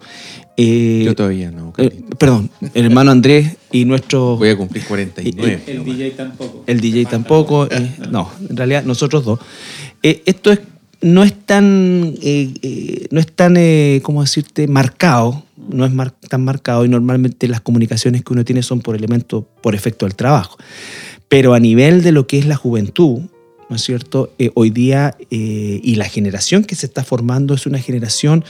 [0.58, 4.38] eh, Yo todavía no, eh, perdón, el hermano Andrés y nuestro...
[4.38, 5.64] Voy a cumplir 49.
[5.68, 5.84] El.
[5.86, 6.64] DJ tampoco.
[6.66, 7.68] El DJ tampoco.
[7.68, 7.76] poco.
[7.76, 9.40] eh, no, en realidad nosotros dos.
[10.02, 10.60] Eh, esto es,
[11.02, 15.44] no es tan, eh, eh, no es tan, eh, ¿cómo decirte?, marcado.
[15.70, 15.92] No es
[16.30, 20.16] tan marcado y normalmente las comunicaciones que uno tiene son por elementos, por efecto del
[20.16, 20.58] trabajo.
[21.30, 23.22] Pero a nivel de lo que es la juventud,
[23.70, 24.34] ¿no es cierto?
[24.40, 28.46] Eh, hoy día eh, y la generación que se está formando es una generación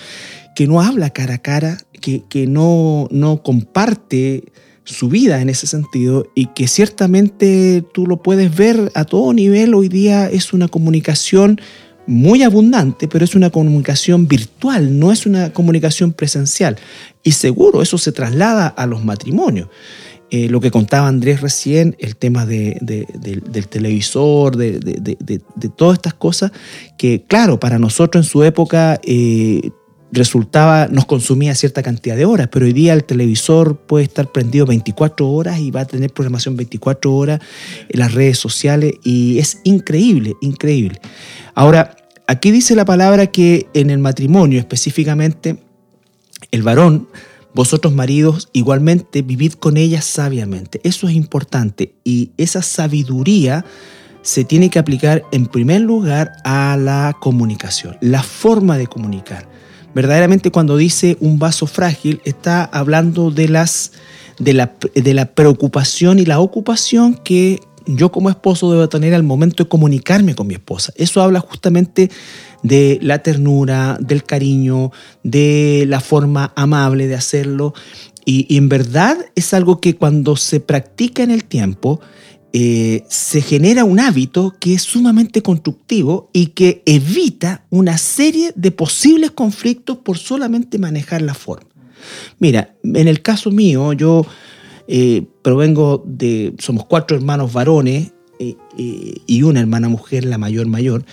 [0.56, 4.44] que no habla cara a cara, que, no comparte
[4.88, 9.74] su vida en ese sentido y que ciertamente tú lo puedes ver a todo nivel.
[9.76, 11.60] Hoy día es una comunicación
[12.08, 16.78] muy abundante, pero es una comunicación virtual, no es una comunicación presencial.
[17.24, 19.68] Y seguro eso se traslada a los matrimonios.
[20.30, 24.80] Eh, lo que contaba Andrés recién, el tema de- de- del- televisor, de
[25.76, 26.52] todas estas cosas,
[26.98, 29.70] que claro, para nosotros en su época eh,
[30.12, 34.66] resultaba, nos consumía cierta cantidad de horas, pero hoy día el televisor puede estar prendido
[34.66, 37.42] 24 horas y va a tener programación 24 horas
[37.90, 41.00] en las redes sociales y es increíble, increíble.
[41.56, 41.97] Ahora,
[42.28, 45.58] aquí dice la palabra que en el matrimonio específicamente,
[46.52, 47.08] el varón,
[47.54, 50.80] vosotros maridos, igualmente vivid con ella sabiamente.
[50.84, 53.66] Eso es importante y esa sabiduría
[54.22, 59.48] se tiene que aplicar en primer lugar a la comunicación, la forma de comunicar.
[59.96, 63.94] Verdaderamente cuando dice un vaso frágil está hablando de las
[64.38, 69.24] de la, de la preocupación y la ocupación que yo como esposo debo tener al
[69.24, 70.94] momento de comunicarme con mi esposa.
[70.96, 72.10] Eso habla justamente
[72.64, 74.92] de la ternura, del cariño,
[75.24, 77.74] de la forma amable de hacerlo.
[78.26, 82.02] Y, en verdad es algo que cuando se practica en el tiempo,
[82.54, 88.72] eh, se genera un hábito que es sumamente constructivo y que evita una serie de
[88.72, 91.70] posibles conflictos por solamente manejar la forma.
[92.40, 94.26] Mira, en el caso mío, yo
[94.88, 100.68] eh, provengo de, somos cuatro hermanos varones eh, eh, y una hermana mujer, la mayor
[100.68, 101.04] mayor.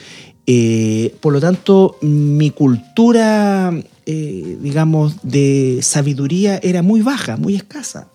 [0.47, 3.73] Eh, por lo tanto, mi cultura,
[4.05, 8.09] digamos, de sabiduría era muy baja, muy escasa.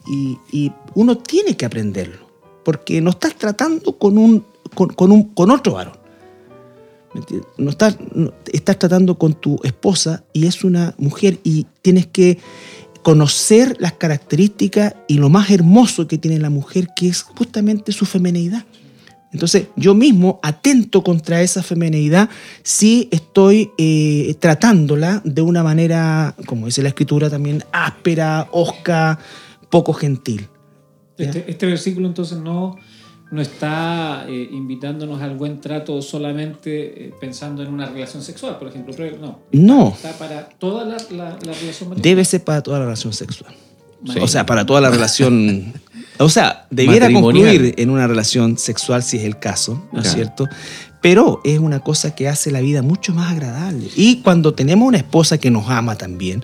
[0.52, 2.28] Y, uno tiene que aprenderlo,
[2.64, 4.44] porque no estás tratando con, un,
[4.76, 5.94] con, un, con otro varón.
[7.58, 7.98] No estás,
[8.52, 12.38] estás tratando con tu esposa y es una mujer y tienes que
[13.04, 18.06] conocer las características y lo más hermoso que tiene la mujer, que es justamente su
[18.06, 18.66] femeneidad.
[19.32, 22.30] Entonces, yo mismo atento contra esa femeneidad
[22.64, 29.20] si estoy eh, tratándola de una manera, como dice la escritura también, áspera, osca,
[29.70, 30.48] poco gentil.
[31.18, 32.78] Este, este versículo entonces no,
[33.32, 38.68] no está eh, invitándonos al buen trato solamente eh, pensando en una relación sexual, por
[38.70, 38.94] ejemplo.
[38.98, 39.40] pero no.
[39.52, 42.02] No, Está para toda la, la- la relación matrimonial.
[42.02, 43.54] debe ser para toda la relación sexual.
[44.12, 44.18] Sí.
[44.22, 45.74] O sea, para toda la relación.
[46.20, 50.16] O sea, debiera concluir en una relación sexual si es el caso, ¿no es Claro.
[50.16, 50.48] cierto?
[51.02, 53.88] Pero es una cosa que hace la vida mucho más agradable.
[53.96, 56.44] Y cuando tenemos una esposa que nos ama también,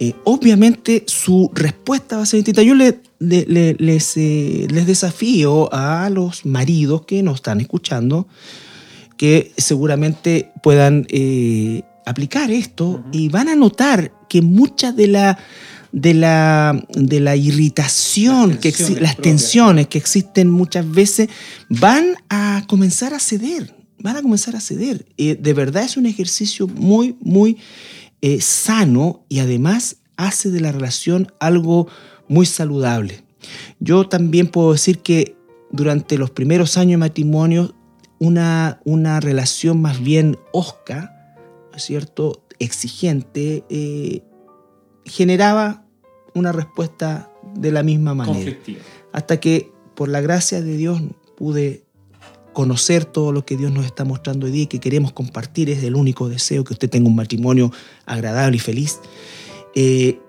[0.00, 2.62] eh, obviamente su respuesta va a ser distinta.
[2.62, 8.26] Yo le- le- le- les, eh, les desafío a los maridos que nos están escuchando
[9.16, 15.38] que seguramente puedan eh, aplicar esto y van a notar que muchas de la
[15.92, 19.30] de la, de la irritación, Las que tensiones las propias.
[19.36, 21.28] tensiones que existen muchas veces,
[21.68, 25.04] van a comenzar a ceder, van a comenzar a ceder.
[25.18, 27.58] Eh, de verdad es un ejercicio muy, muy
[28.22, 31.88] eh, sano y además hace de la relación algo
[32.32, 33.22] muy saludable.
[33.78, 35.36] Yo también puedo decir que
[35.70, 37.74] durante los primeros años de matrimonio,
[38.18, 41.36] una, una relación más bien osca,
[41.70, 44.22] ¿no es cierto?, exigente, eh,
[45.04, 45.84] generaba
[46.34, 48.36] una respuesta de la misma manera.
[48.36, 48.80] conflictiva.
[49.12, 51.02] Hasta que, por la gracia de Dios,
[51.36, 51.84] pude
[52.52, 55.68] conocer todo lo que Dios nos está mostrando hoy día y que queremos compartir.
[55.70, 57.72] Es el único deseo que usted tenga un matrimonio
[58.06, 59.00] agradable y feliz.
[59.74, 60.20] Eh,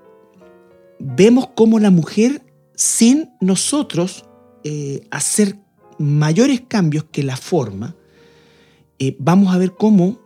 [1.03, 2.41] vemos cómo la mujer,
[2.75, 4.25] sin nosotros
[4.63, 5.57] eh, hacer
[5.99, 7.95] mayores cambios que la forma,
[8.99, 10.21] eh, vamos a ver cómo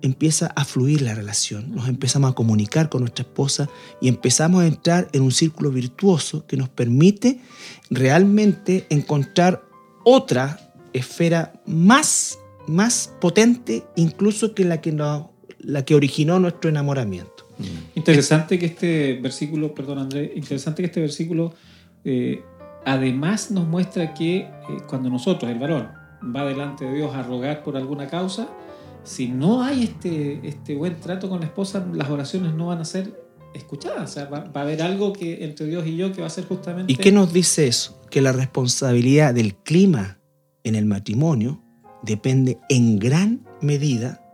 [0.00, 1.74] empieza a fluir la relación.
[1.74, 3.68] Nos empezamos a comunicar con nuestra esposa
[4.00, 7.40] y empezamos a entrar en un círculo virtuoso que nos permite
[7.90, 9.64] realmente encontrar
[10.04, 14.92] otra esfera más, más potente incluso que la que,
[15.58, 17.37] la que originó nuestro enamoramiento.
[17.94, 21.54] Interesante que este versículo, perdón Andrés, interesante que este versículo
[22.04, 22.42] eh,
[22.84, 24.48] además nos muestra que eh,
[24.86, 25.88] cuando nosotros, el varón,
[26.34, 28.48] va delante de Dios a rogar por alguna causa,
[29.02, 32.84] si no hay este, este buen trato con la esposa, las oraciones no van a
[32.84, 34.10] ser escuchadas.
[34.10, 36.30] O sea, va, va a haber algo que entre Dios y yo que va a
[36.30, 36.92] ser justamente...
[36.92, 38.00] ¿Y qué nos dice eso?
[38.10, 40.18] Que la responsabilidad del clima
[40.64, 41.62] en el matrimonio
[42.02, 44.27] depende en gran medida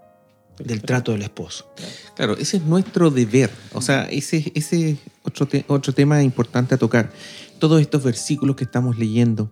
[0.58, 1.72] del trato del esposo.
[2.14, 3.50] Claro, ese es nuestro deber.
[3.72, 7.12] O sea, ese es otro, otro tema importante a tocar.
[7.58, 9.50] Todos estos versículos que estamos leyendo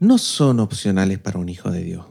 [0.00, 2.06] no son opcionales para un hijo de Dios.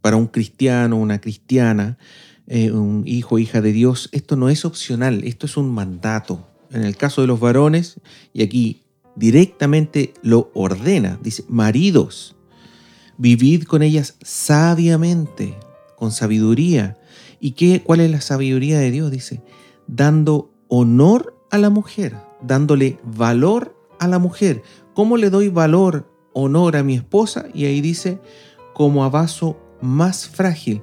[0.00, 1.98] Para un cristiano, una cristiana,
[2.46, 6.46] eh, un hijo o hija de Dios, esto no es opcional, esto es un mandato.
[6.70, 8.00] En el caso de los varones,
[8.32, 8.82] y aquí
[9.16, 12.36] directamente lo ordena, dice, maridos,
[13.18, 15.58] vivid con ellas sabiamente,
[15.96, 16.98] con sabiduría.
[17.46, 19.08] ¿Y qué, cuál es la sabiduría de Dios?
[19.12, 19.40] Dice,
[19.86, 24.64] dando honor a la mujer, dándole valor a la mujer.
[24.94, 27.46] ¿Cómo le doy valor, honor a mi esposa?
[27.54, 28.18] Y ahí dice,
[28.74, 30.82] como a vaso más frágil.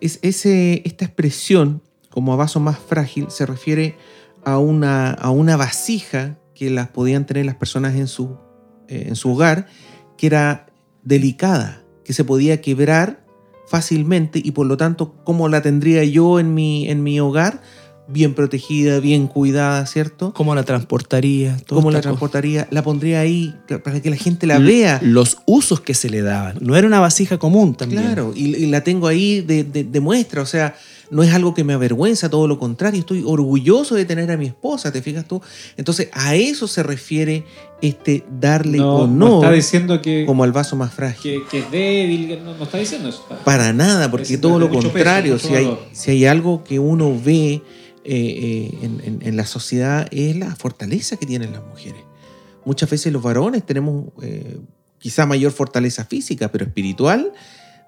[0.00, 3.96] Es ese, esta expresión, como a vaso más frágil, se refiere
[4.44, 8.38] a una, a una vasija que las podían tener las personas en su,
[8.86, 9.66] eh, en su hogar,
[10.16, 10.66] que era
[11.02, 13.23] delicada, que se podía quebrar
[13.66, 17.62] fácilmente y por lo tanto, ¿cómo la tendría yo en mi, en mi hogar?
[18.06, 20.34] Bien protegida, bien cuidada, ¿cierto?
[20.34, 21.56] ¿Cómo la transportaría?
[21.68, 22.02] ¿Cómo la cosa.
[22.10, 22.68] transportaría?
[22.70, 25.00] La pondría ahí para que la gente la L- vea.
[25.02, 26.58] Los usos que se le daban.
[26.60, 28.02] No era una vasija común también.
[28.02, 30.74] Claro, y, y la tengo ahí de, de- de muestra, o sea,
[31.10, 34.46] no es algo que me avergüenza, todo lo contrario, estoy orgulloso de tener a mi
[34.46, 35.40] esposa, ¿te fijas tú?
[35.76, 37.44] Entonces, a eso se refiere
[37.82, 41.42] este darle No, honor no está diciendo que, como al vaso más frágil.
[41.42, 43.24] que, que es débil, no, no está diciendo eso.
[43.44, 47.54] Para nada, porque todo lo peso, contrario, si, hay, si hay algo que uno ve
[47.54, 47.62] eh,
[48.06, 52.00] eh, en, en- en la sociedad es la fortaleza que tienen las mujeres.
[52.64, 54.58] Muchas veces los varones tenemos eh,
[54.98, 57.32] quizá mayor fortaleza física, pero espiritual,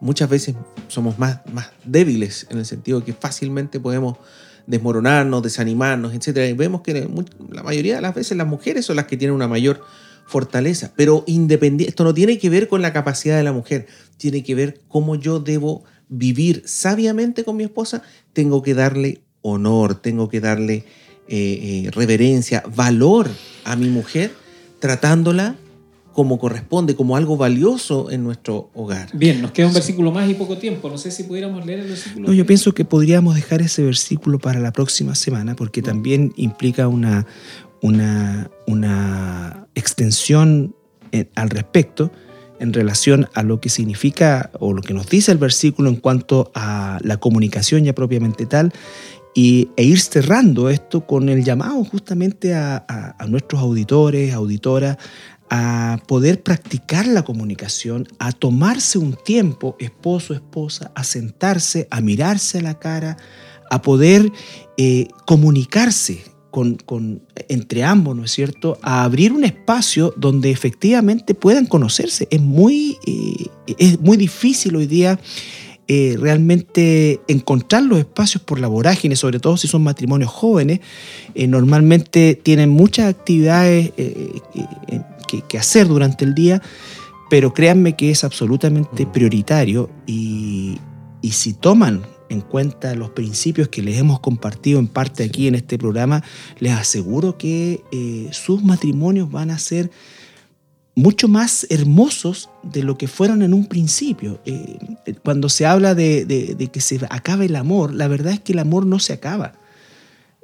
[0.01, 0.55] muchas veces
[0.89, 4.19] somos más, más débiles en el sentido de que fácilmente podemos
[4.67, 6.51] desmoronarnos, desanimarnos, etc.
[6.51, 7.09] Y vemos que
[7.51, 9.81] la mayoría de las veces las mujeres son las que tienen una mayor
[10.27, 13.87] fortaleza, pero independiente, esto no tiene que ver con la capacidad de la mujer,
[14.17, 19.95] tiene que ver cómo yo debo vivir sabiamente con mi esposa, tengo que darle honor,
[19.95, 20.85] tengo que darle
[21.29, 23.29] eh, eh, reverencia, valor
[23.65, 24.33] a mi mujer,
[24.81, 25.55] tratándola
[26.17, 29.11] como corresponde, como algo valioso en nuestro hogar.
[29.13, 30.89] Bien, nos queda un versículo más y poco tiempo.
[30.89, 32.29] No sé si pudiéramos leer el versículo.
[32.29, 36.89] No, yo pienso que podríamos dejar ese versículo para la próxima semana porque también implica
[36.89, 37.27] una,
[37.83, 40.75] una, una extensión
[41.13, 42.11] eh, al respecto
[42.61, 46.51] en relación a lo que significa o lo que nos dice el versículo en cuanto
[46.55, 48.73] a la comunicación ya propiamente tal
[49.35, 54.97] y, e ir cerrando esto con el llamado justamente a, a- a nuestros auditores, auditoras,
[55.51, 62.59] a poder practicar la comunicación, a tomarse un tiempo, esposo, esposa, a sentarse, a mirarse
[62.59, 63.17] a la cara,
[63.71, 64.33] a poder
[64.77, 68.79] eh, comunicarse con, entre ambos, ¿no es cierto?
[68.81, 72.27] A abrir un espacio donde efectivamente puedan conocerse.
[72.31, 75.21] Es muy, eh, es muy difícil hoy día
[75.87, 80.81] eh, realmente encontrar los espacios por la vorágine, sobre todo si son matrimonios jóvenes,
[81.35, 83.93] normalmente tienen muchas actividades
[85.27, 86.63] que, que hacer durante el día,
[87.31, 90.79] pero créanme que es absolutamente prioritario y,
[91.23, 95.55] y si toman en cuenta los principios que les hemos compartido en parte aquí en
[95.55, 96.23] este programa,
[96.59, 99.91] les aseguro que eh, sus matrimonios van a ser
[100.97, 104.41] mucho más hermosos de lo que fueron en un principio.
[104.47, 104.79] Eh,
[105.23, 108.53] cuando se habla de, de- de que se acabe el amor, la verdad es que
[108.53, 109.53] el amor no se acaba.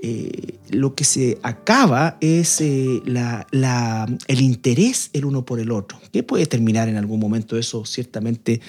[0.05, 6.25] Eh, lo que se acaba es eh, el interés el uno por el otro, que
[6.25, 8.61] puede terminar en algún momento eso ciertamente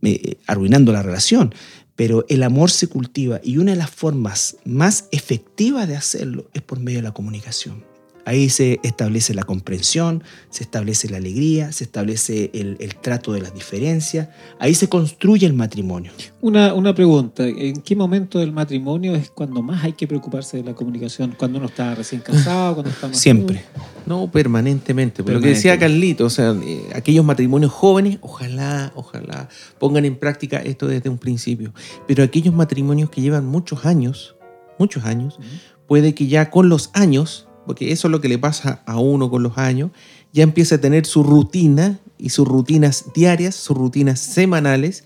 [0.00, 1.54] eh, arruinando la relación,
[1.96, 6.62] pero el amor se cultiva y una de las formas más efectivas de hacerlo es
[6.62, 7.84] por medio de la comunicación.
[8.26, 13.40] Ahí se establece la comprensión, se establece la alegría, se establece el, el trato de
[13.40, 16.12] las diferencias, ahí se construye el matrimonio.
[16.40, 17.46] Una, una pregunta.
[17.46, 21.34] ¿En qué momento del matrimonio es cuando más hay que preocuparse de la comunicación?
[21.38, 22.74] ¿Cuando uno está recién casado?
[22.74, 23.64] ¿Cuando está más Siempre.
[24.06, 25.22] No, permanentemente.
[25.22, 29.48] Por lo que decía Carlito, o sea, eh, aquellos matrimonios jóvenes, ojalá, ojalá
[29.78, 31.72] pongan en práctica esto desde un principio.
[32.06, 34.36] Pero aquellos matrimonios que llevan muchos años,
[34.78, 35.38] muchos años,
[35.86, 39.30] puede que ya con los años, porque eso es lo que le pasa a uno
[39.30, 39.90] con los años,
[40.32, 45.04] ya empieza a tener su rutina y sus rutinas diarias, sus rutinas semanales,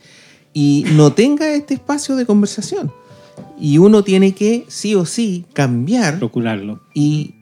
[0.52, 2.92] y no tenga este espacio de conversación.
[3.60, 6.80] Y uno tiene que, sí o sí, cambiar Procurarlo.
[6.94, 7.34] y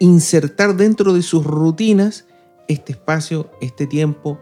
[0.00, 2.24] insertar dentro de sus rutinas
[2.68, 4.38] este espacio, este tiempo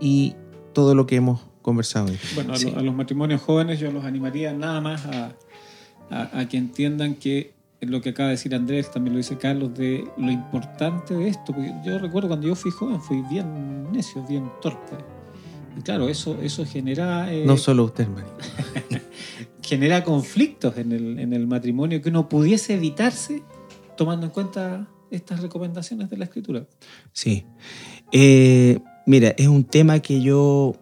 [0.00, 0.34] y
[0.72, 2.06] todo lo que hemos conversado.
[2.06, 2.18] hoy.
[2.34, 2.70] Bueno, a, Sí.
[2.70, 5.32] lo- a los matrimonios jóvenes yo los animaría nada más a,
[6.10, 9.74] a- a que entiendan que lo que acaba de decir Andrés, también lo dice Carlos,
[9.74, 11.52] de lo importante de esto.
[11.54, 14.96] Porque yo recuerdo cuando yo fui joven, fui bien necio, bien torpe.
[15.78, 18.30] Y claro, eso, eso genera, eh, No solo usted, María.
[19.62, 23.42] genera conflictos en el, en el matrimonio que uno pudiese evitarse
[23.96, 26.66] tomando en cuenta estas recomendaciones de la escritura.
[27.12, 27.44] Sí.
[28.12, 30.74] Eh, mira, es un tema que yo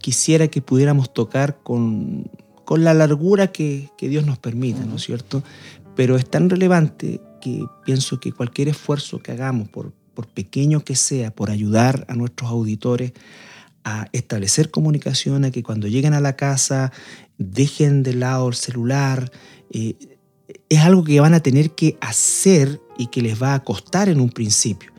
[0.00, 2.30] quisiera que pudiéramos tocar con,
[2.64, 5.42] con la largura que, que Dios nos permita, ¿no es cierto?
[5.96, 9.92] Pero es tan relevante que pienso que cualquier esfuerzo que hagamos, por,
[10.34, 13.12] pequeño que sea, por ayudar a nuestros auditores
[13.84, 16.92] a establecer comunicación, a que cuando lleguen a la casa
[17.38, 19.30] dejen de lado el celular,
[19.70, 19.96] eh,
[20.68, 24.20] es algo que van a tener que hacer y que les va a costar en
[24.20, 24.92] un principio.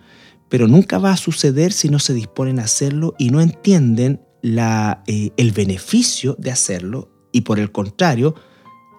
[0.50, 5.32] Pero nunca va a suceder si no se disponen a hacerlo y no entienden eh,
[5.36, 8.36] el beneficio de hacerlo y por el contrario,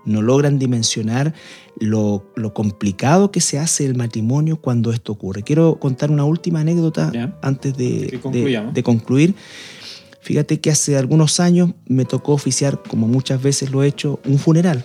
[0.08, 1.34] no logran dimensionar
[1.78, 5.42] lo, lo complicado que se hace el matrimonio cuando esto ocurre.
[5.42, 9.34] Quiero contar una última anécdota antes de concluir.
[10.20, 14.38] Fíjate que hace algunos años me tocó oficiar, como muchas veces lo he hecho, un
[14.38, 14.84] funeral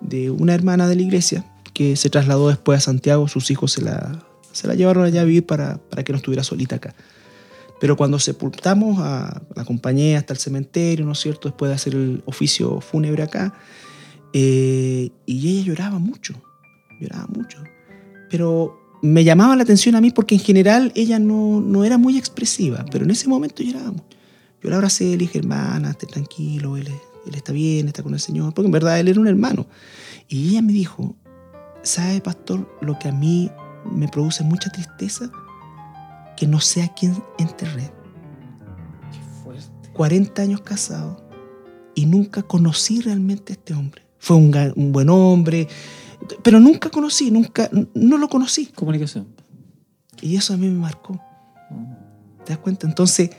[0.00, 1.44] de una hermana de la iglesia
[1.74, 3.28] que se trasladó después a Santiago.
[3.28, 6.44] Sus hijos se la, se la llevaron allá a vivir para, para que no estuviera
[6.44, 6.94] solita acá.
[7.80, 11.48] Pero cuando sepultamos, a, la acompañé hasta el cementerio, ¿no es cierto?
[11.48, 13.54] Después de hacer el oficio fúnebre acá,
[14.32, 16.34] Eh, y ella lloraba mucho,
[17.00, 17.58] lloraba mucho.
[18.30, 22.18] Pero me llamaba la atención a mí porque en general ella no, no era muy
[22.18, 24.16] expresiva, pero en ese momento lloraba mucho.
[24.62, 26.88] Yo la abracé le dije, hermana, esté tranquilo, él,
[27.26, 29.66] él está bien, está con el Señor, porque en verdad él era un hermano.
[30.28, 31.16] Y ella me dijo,
[31.82, 33.50] ¿sabe, pastor, lo que a mí
[33.90, 35.30] me produce mucha tristeza?
[36.36, 37.90] Que no sé a quién enterré.
[39.10, 39.90] Qué fuerte.
[39.94, 41.26] 40 años casado
[41.94, 44.09] y nunca conocí realmente a este hombre.
[44.20, 45.66] Fue un, un buen hombre,
[46.42, 48.66] pero nunca conocí, nunca, no lo conocí.
[48.66, 49.26] Comunicación.
[50.20, 51.20] Y eso a mí me marcó.
[52.44, 52.86] ¿Te das cuenta?
[52.86, 53.30] Entonces,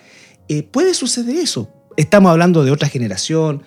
[0.47, 1.69] eh, puede suceder eso.
[1.97, 3.63] Estamos hablando de otra generación.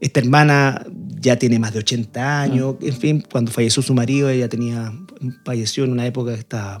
[0.00, 0.86] Esta hermana
[1.20, 2.76] ya tiene más de 80 años.
[2.82, 4.92] En fin, cuando falleció su marido, ella tenía,
[5.44, 6.78] falleció en una época que estaba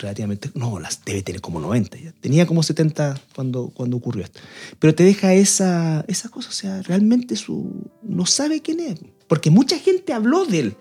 [0.00, 2.12] relativamente, no, las debe tener como 90 ya.
[2.20, 4.40] Tenía como 70 cuando, cuando ocurrió esto.
[4.78, 9.00] Pero te deja esa, esa cosa, o sea, realmente su, no sabe quién es.
[9.28, 10.76] Porque mucha gente habló de él.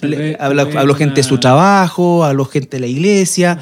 [0.00, 3.58] Le- habló, gente de su trabajo, habló gente de la iglesia.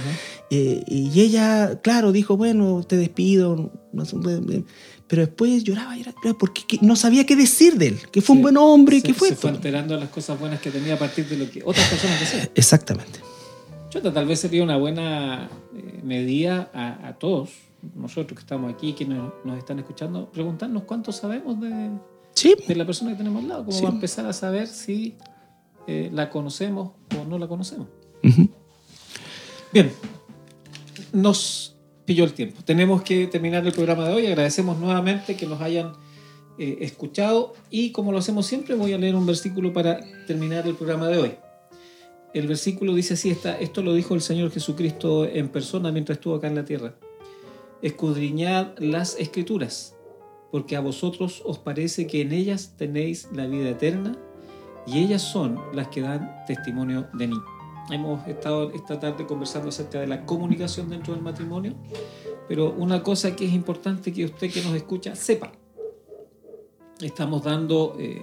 [0.51, 4.63] Eh, y ella, claro, dijo, bueno, te despido, eh,
[5.09, 8.37] pero después lloraba, lloraba, lloraba, porque que- no sabía qué decir de él, que fue
[8.37, 9.29] un buen hombre, se, que fue.
[9.31, 11.89] se fue enterando de las cosas buenas que tenía a partir de lo que otras
[11.89, 12.51] personas decían.
[12.55, 13.21] Exactamente.
[13.91, 17.51] Chota, tal vez sería una buena eh, medida a, a todos,
[17.95, 21.91] nosotros que estamos aquí, que nos, nos están escuchando, preguntarnos cuánto sabemos de,
[22.35, 23.83] Sí, de la persona que tenemos al lado, como Sí.
[23.83, 25.15] para empezar a saber si
[25.87, 27.89] eh, la conocemos o no la conocemos.
[29.73, 29.91] Bien,
[31.13, 31.75] nos
[32.09, 32.63] pilló el tiempo.
[32.65, 34.27] Tenemos que terminar el programa de hoy.
[34.27, 35.93] Agradecemos nuevamente que nos hayan
[36.59, 40.75] eh, escuchado y como lo hacemos siempre voy a leer un versículo para terminar el
[40.75, 41.33] programa de hoy.
[42.33, 46.35] El versículo dice así, está, esto lo dijo el Señor Jesucristo en persona mientras estuvo
[46.35, 46.95] acá en la tierra.
[47.83, 49.95] Escudriñad las escrituras,
[50.51, 54.17] porque a vosotros os parece que en ellas tenéis la vida eterna
[54.87, 57.37] y ellas son las que dan testimonio de mí.
[57.91, 61.75] Hemos estado esta tarde conversando acerca de la comunicación dentro del matrimonio,
[62.47, 65.53] pero una cosa que es importante que usted que nos escucha sepa.
[67.01, 68.21] Estamos dando eh,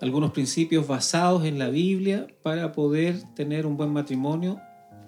[0.00, 4.58] algunos principios basados en la Biblia para poder tener un buen matrimonio,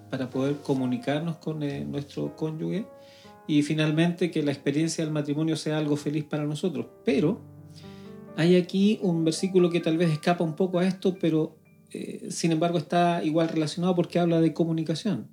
[0.09, 2.85] para poder comunicarnos con eh, nuestro cónyuge
[3.47, 6.85] y finalmente que la experiencia del matrimonio sea algo feliz para nosotros.
[7.03, 7.41] Pero
[8.37, 11.57] hay aquí un versículo que tal vez escapa un poco a esto, pero
[11.93, 15.27] eh, sin embargo está igual relacionado porque habla de comunicación.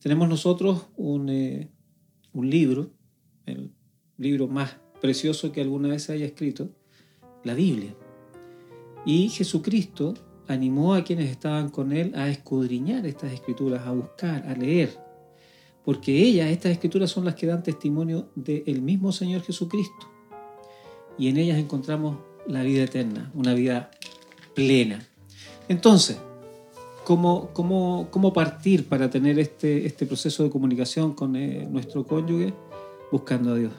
[0.00, 1.70] Tenemos nosotros un, eh,
[2.32, 2.90] un libro,
[3.46, 3.70] el
[4.18, 6.70] libro más precioso que alguna vez haya escrito,
[7.44, 7.94] la Biblia.
[9.04, 10.14] Y Jesucristo
[10.48, 14.98] animó a quienes estaban con él a escudriñar estas escrituras, a buscar, a leer,
[15.84, 20.10] porque ellas, estas escrituras son las que dan testimonio del mismo Señor Jesucristo.
[21.18, 23.90] Y en ellas encontramos la vida eterna, una vida
[24.54, 25.06] plena.
[25.68, 26.18] Entonces,
[27.04, 32.54] ¿cómo, cómo, cómo partir para tener este, este proceso de comunicación con eh, nuestro cónyuge?
[33.10, 33.72] Buscando a Dios.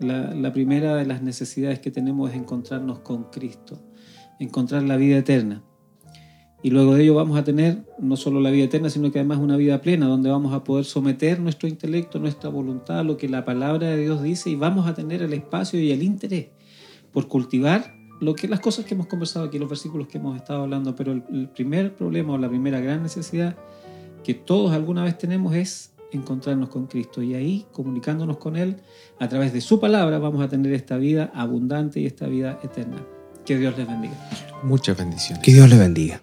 [0.00, 3.80] La, la primera de las necesidades que tenemos es encontrarnos con Cristo,
[4.38, 5.62] encontrar la vida eterna.
[6.64, 9.38] Y luego de ello vamos a tener no solo la vida eterna, sino que además
[9.38, 13.28] una vida plena, donde vamos a poder someter nuestro intelecto, nuestra voluntad a lo que
[13.28, 16.48] la palabra de Dios dice y vamos a tener el espacio y el interés
[17.12, 20.62] por cultivar lo que las cosas que hemos conversado aquí, los versículos que hemos estado
[20.62, 20.94] hablando.
[20.94, 23.56] Pero el, el primer problema o la primera gran necesidad
[24.22, 28.76] que todos alguna vez tenemos es encontrarnos con Cristo y ahí comunicándonos con Él
[29.18, 33.04] a través de su palabra vamos a tener esta vida abundante y esta vida eterna.
[33.44, 34.14] Que Dios les bendiga.
[34.62, 35.44] Muchas bendiciones.
[35.44, 36.22] Que Dios le bendiga.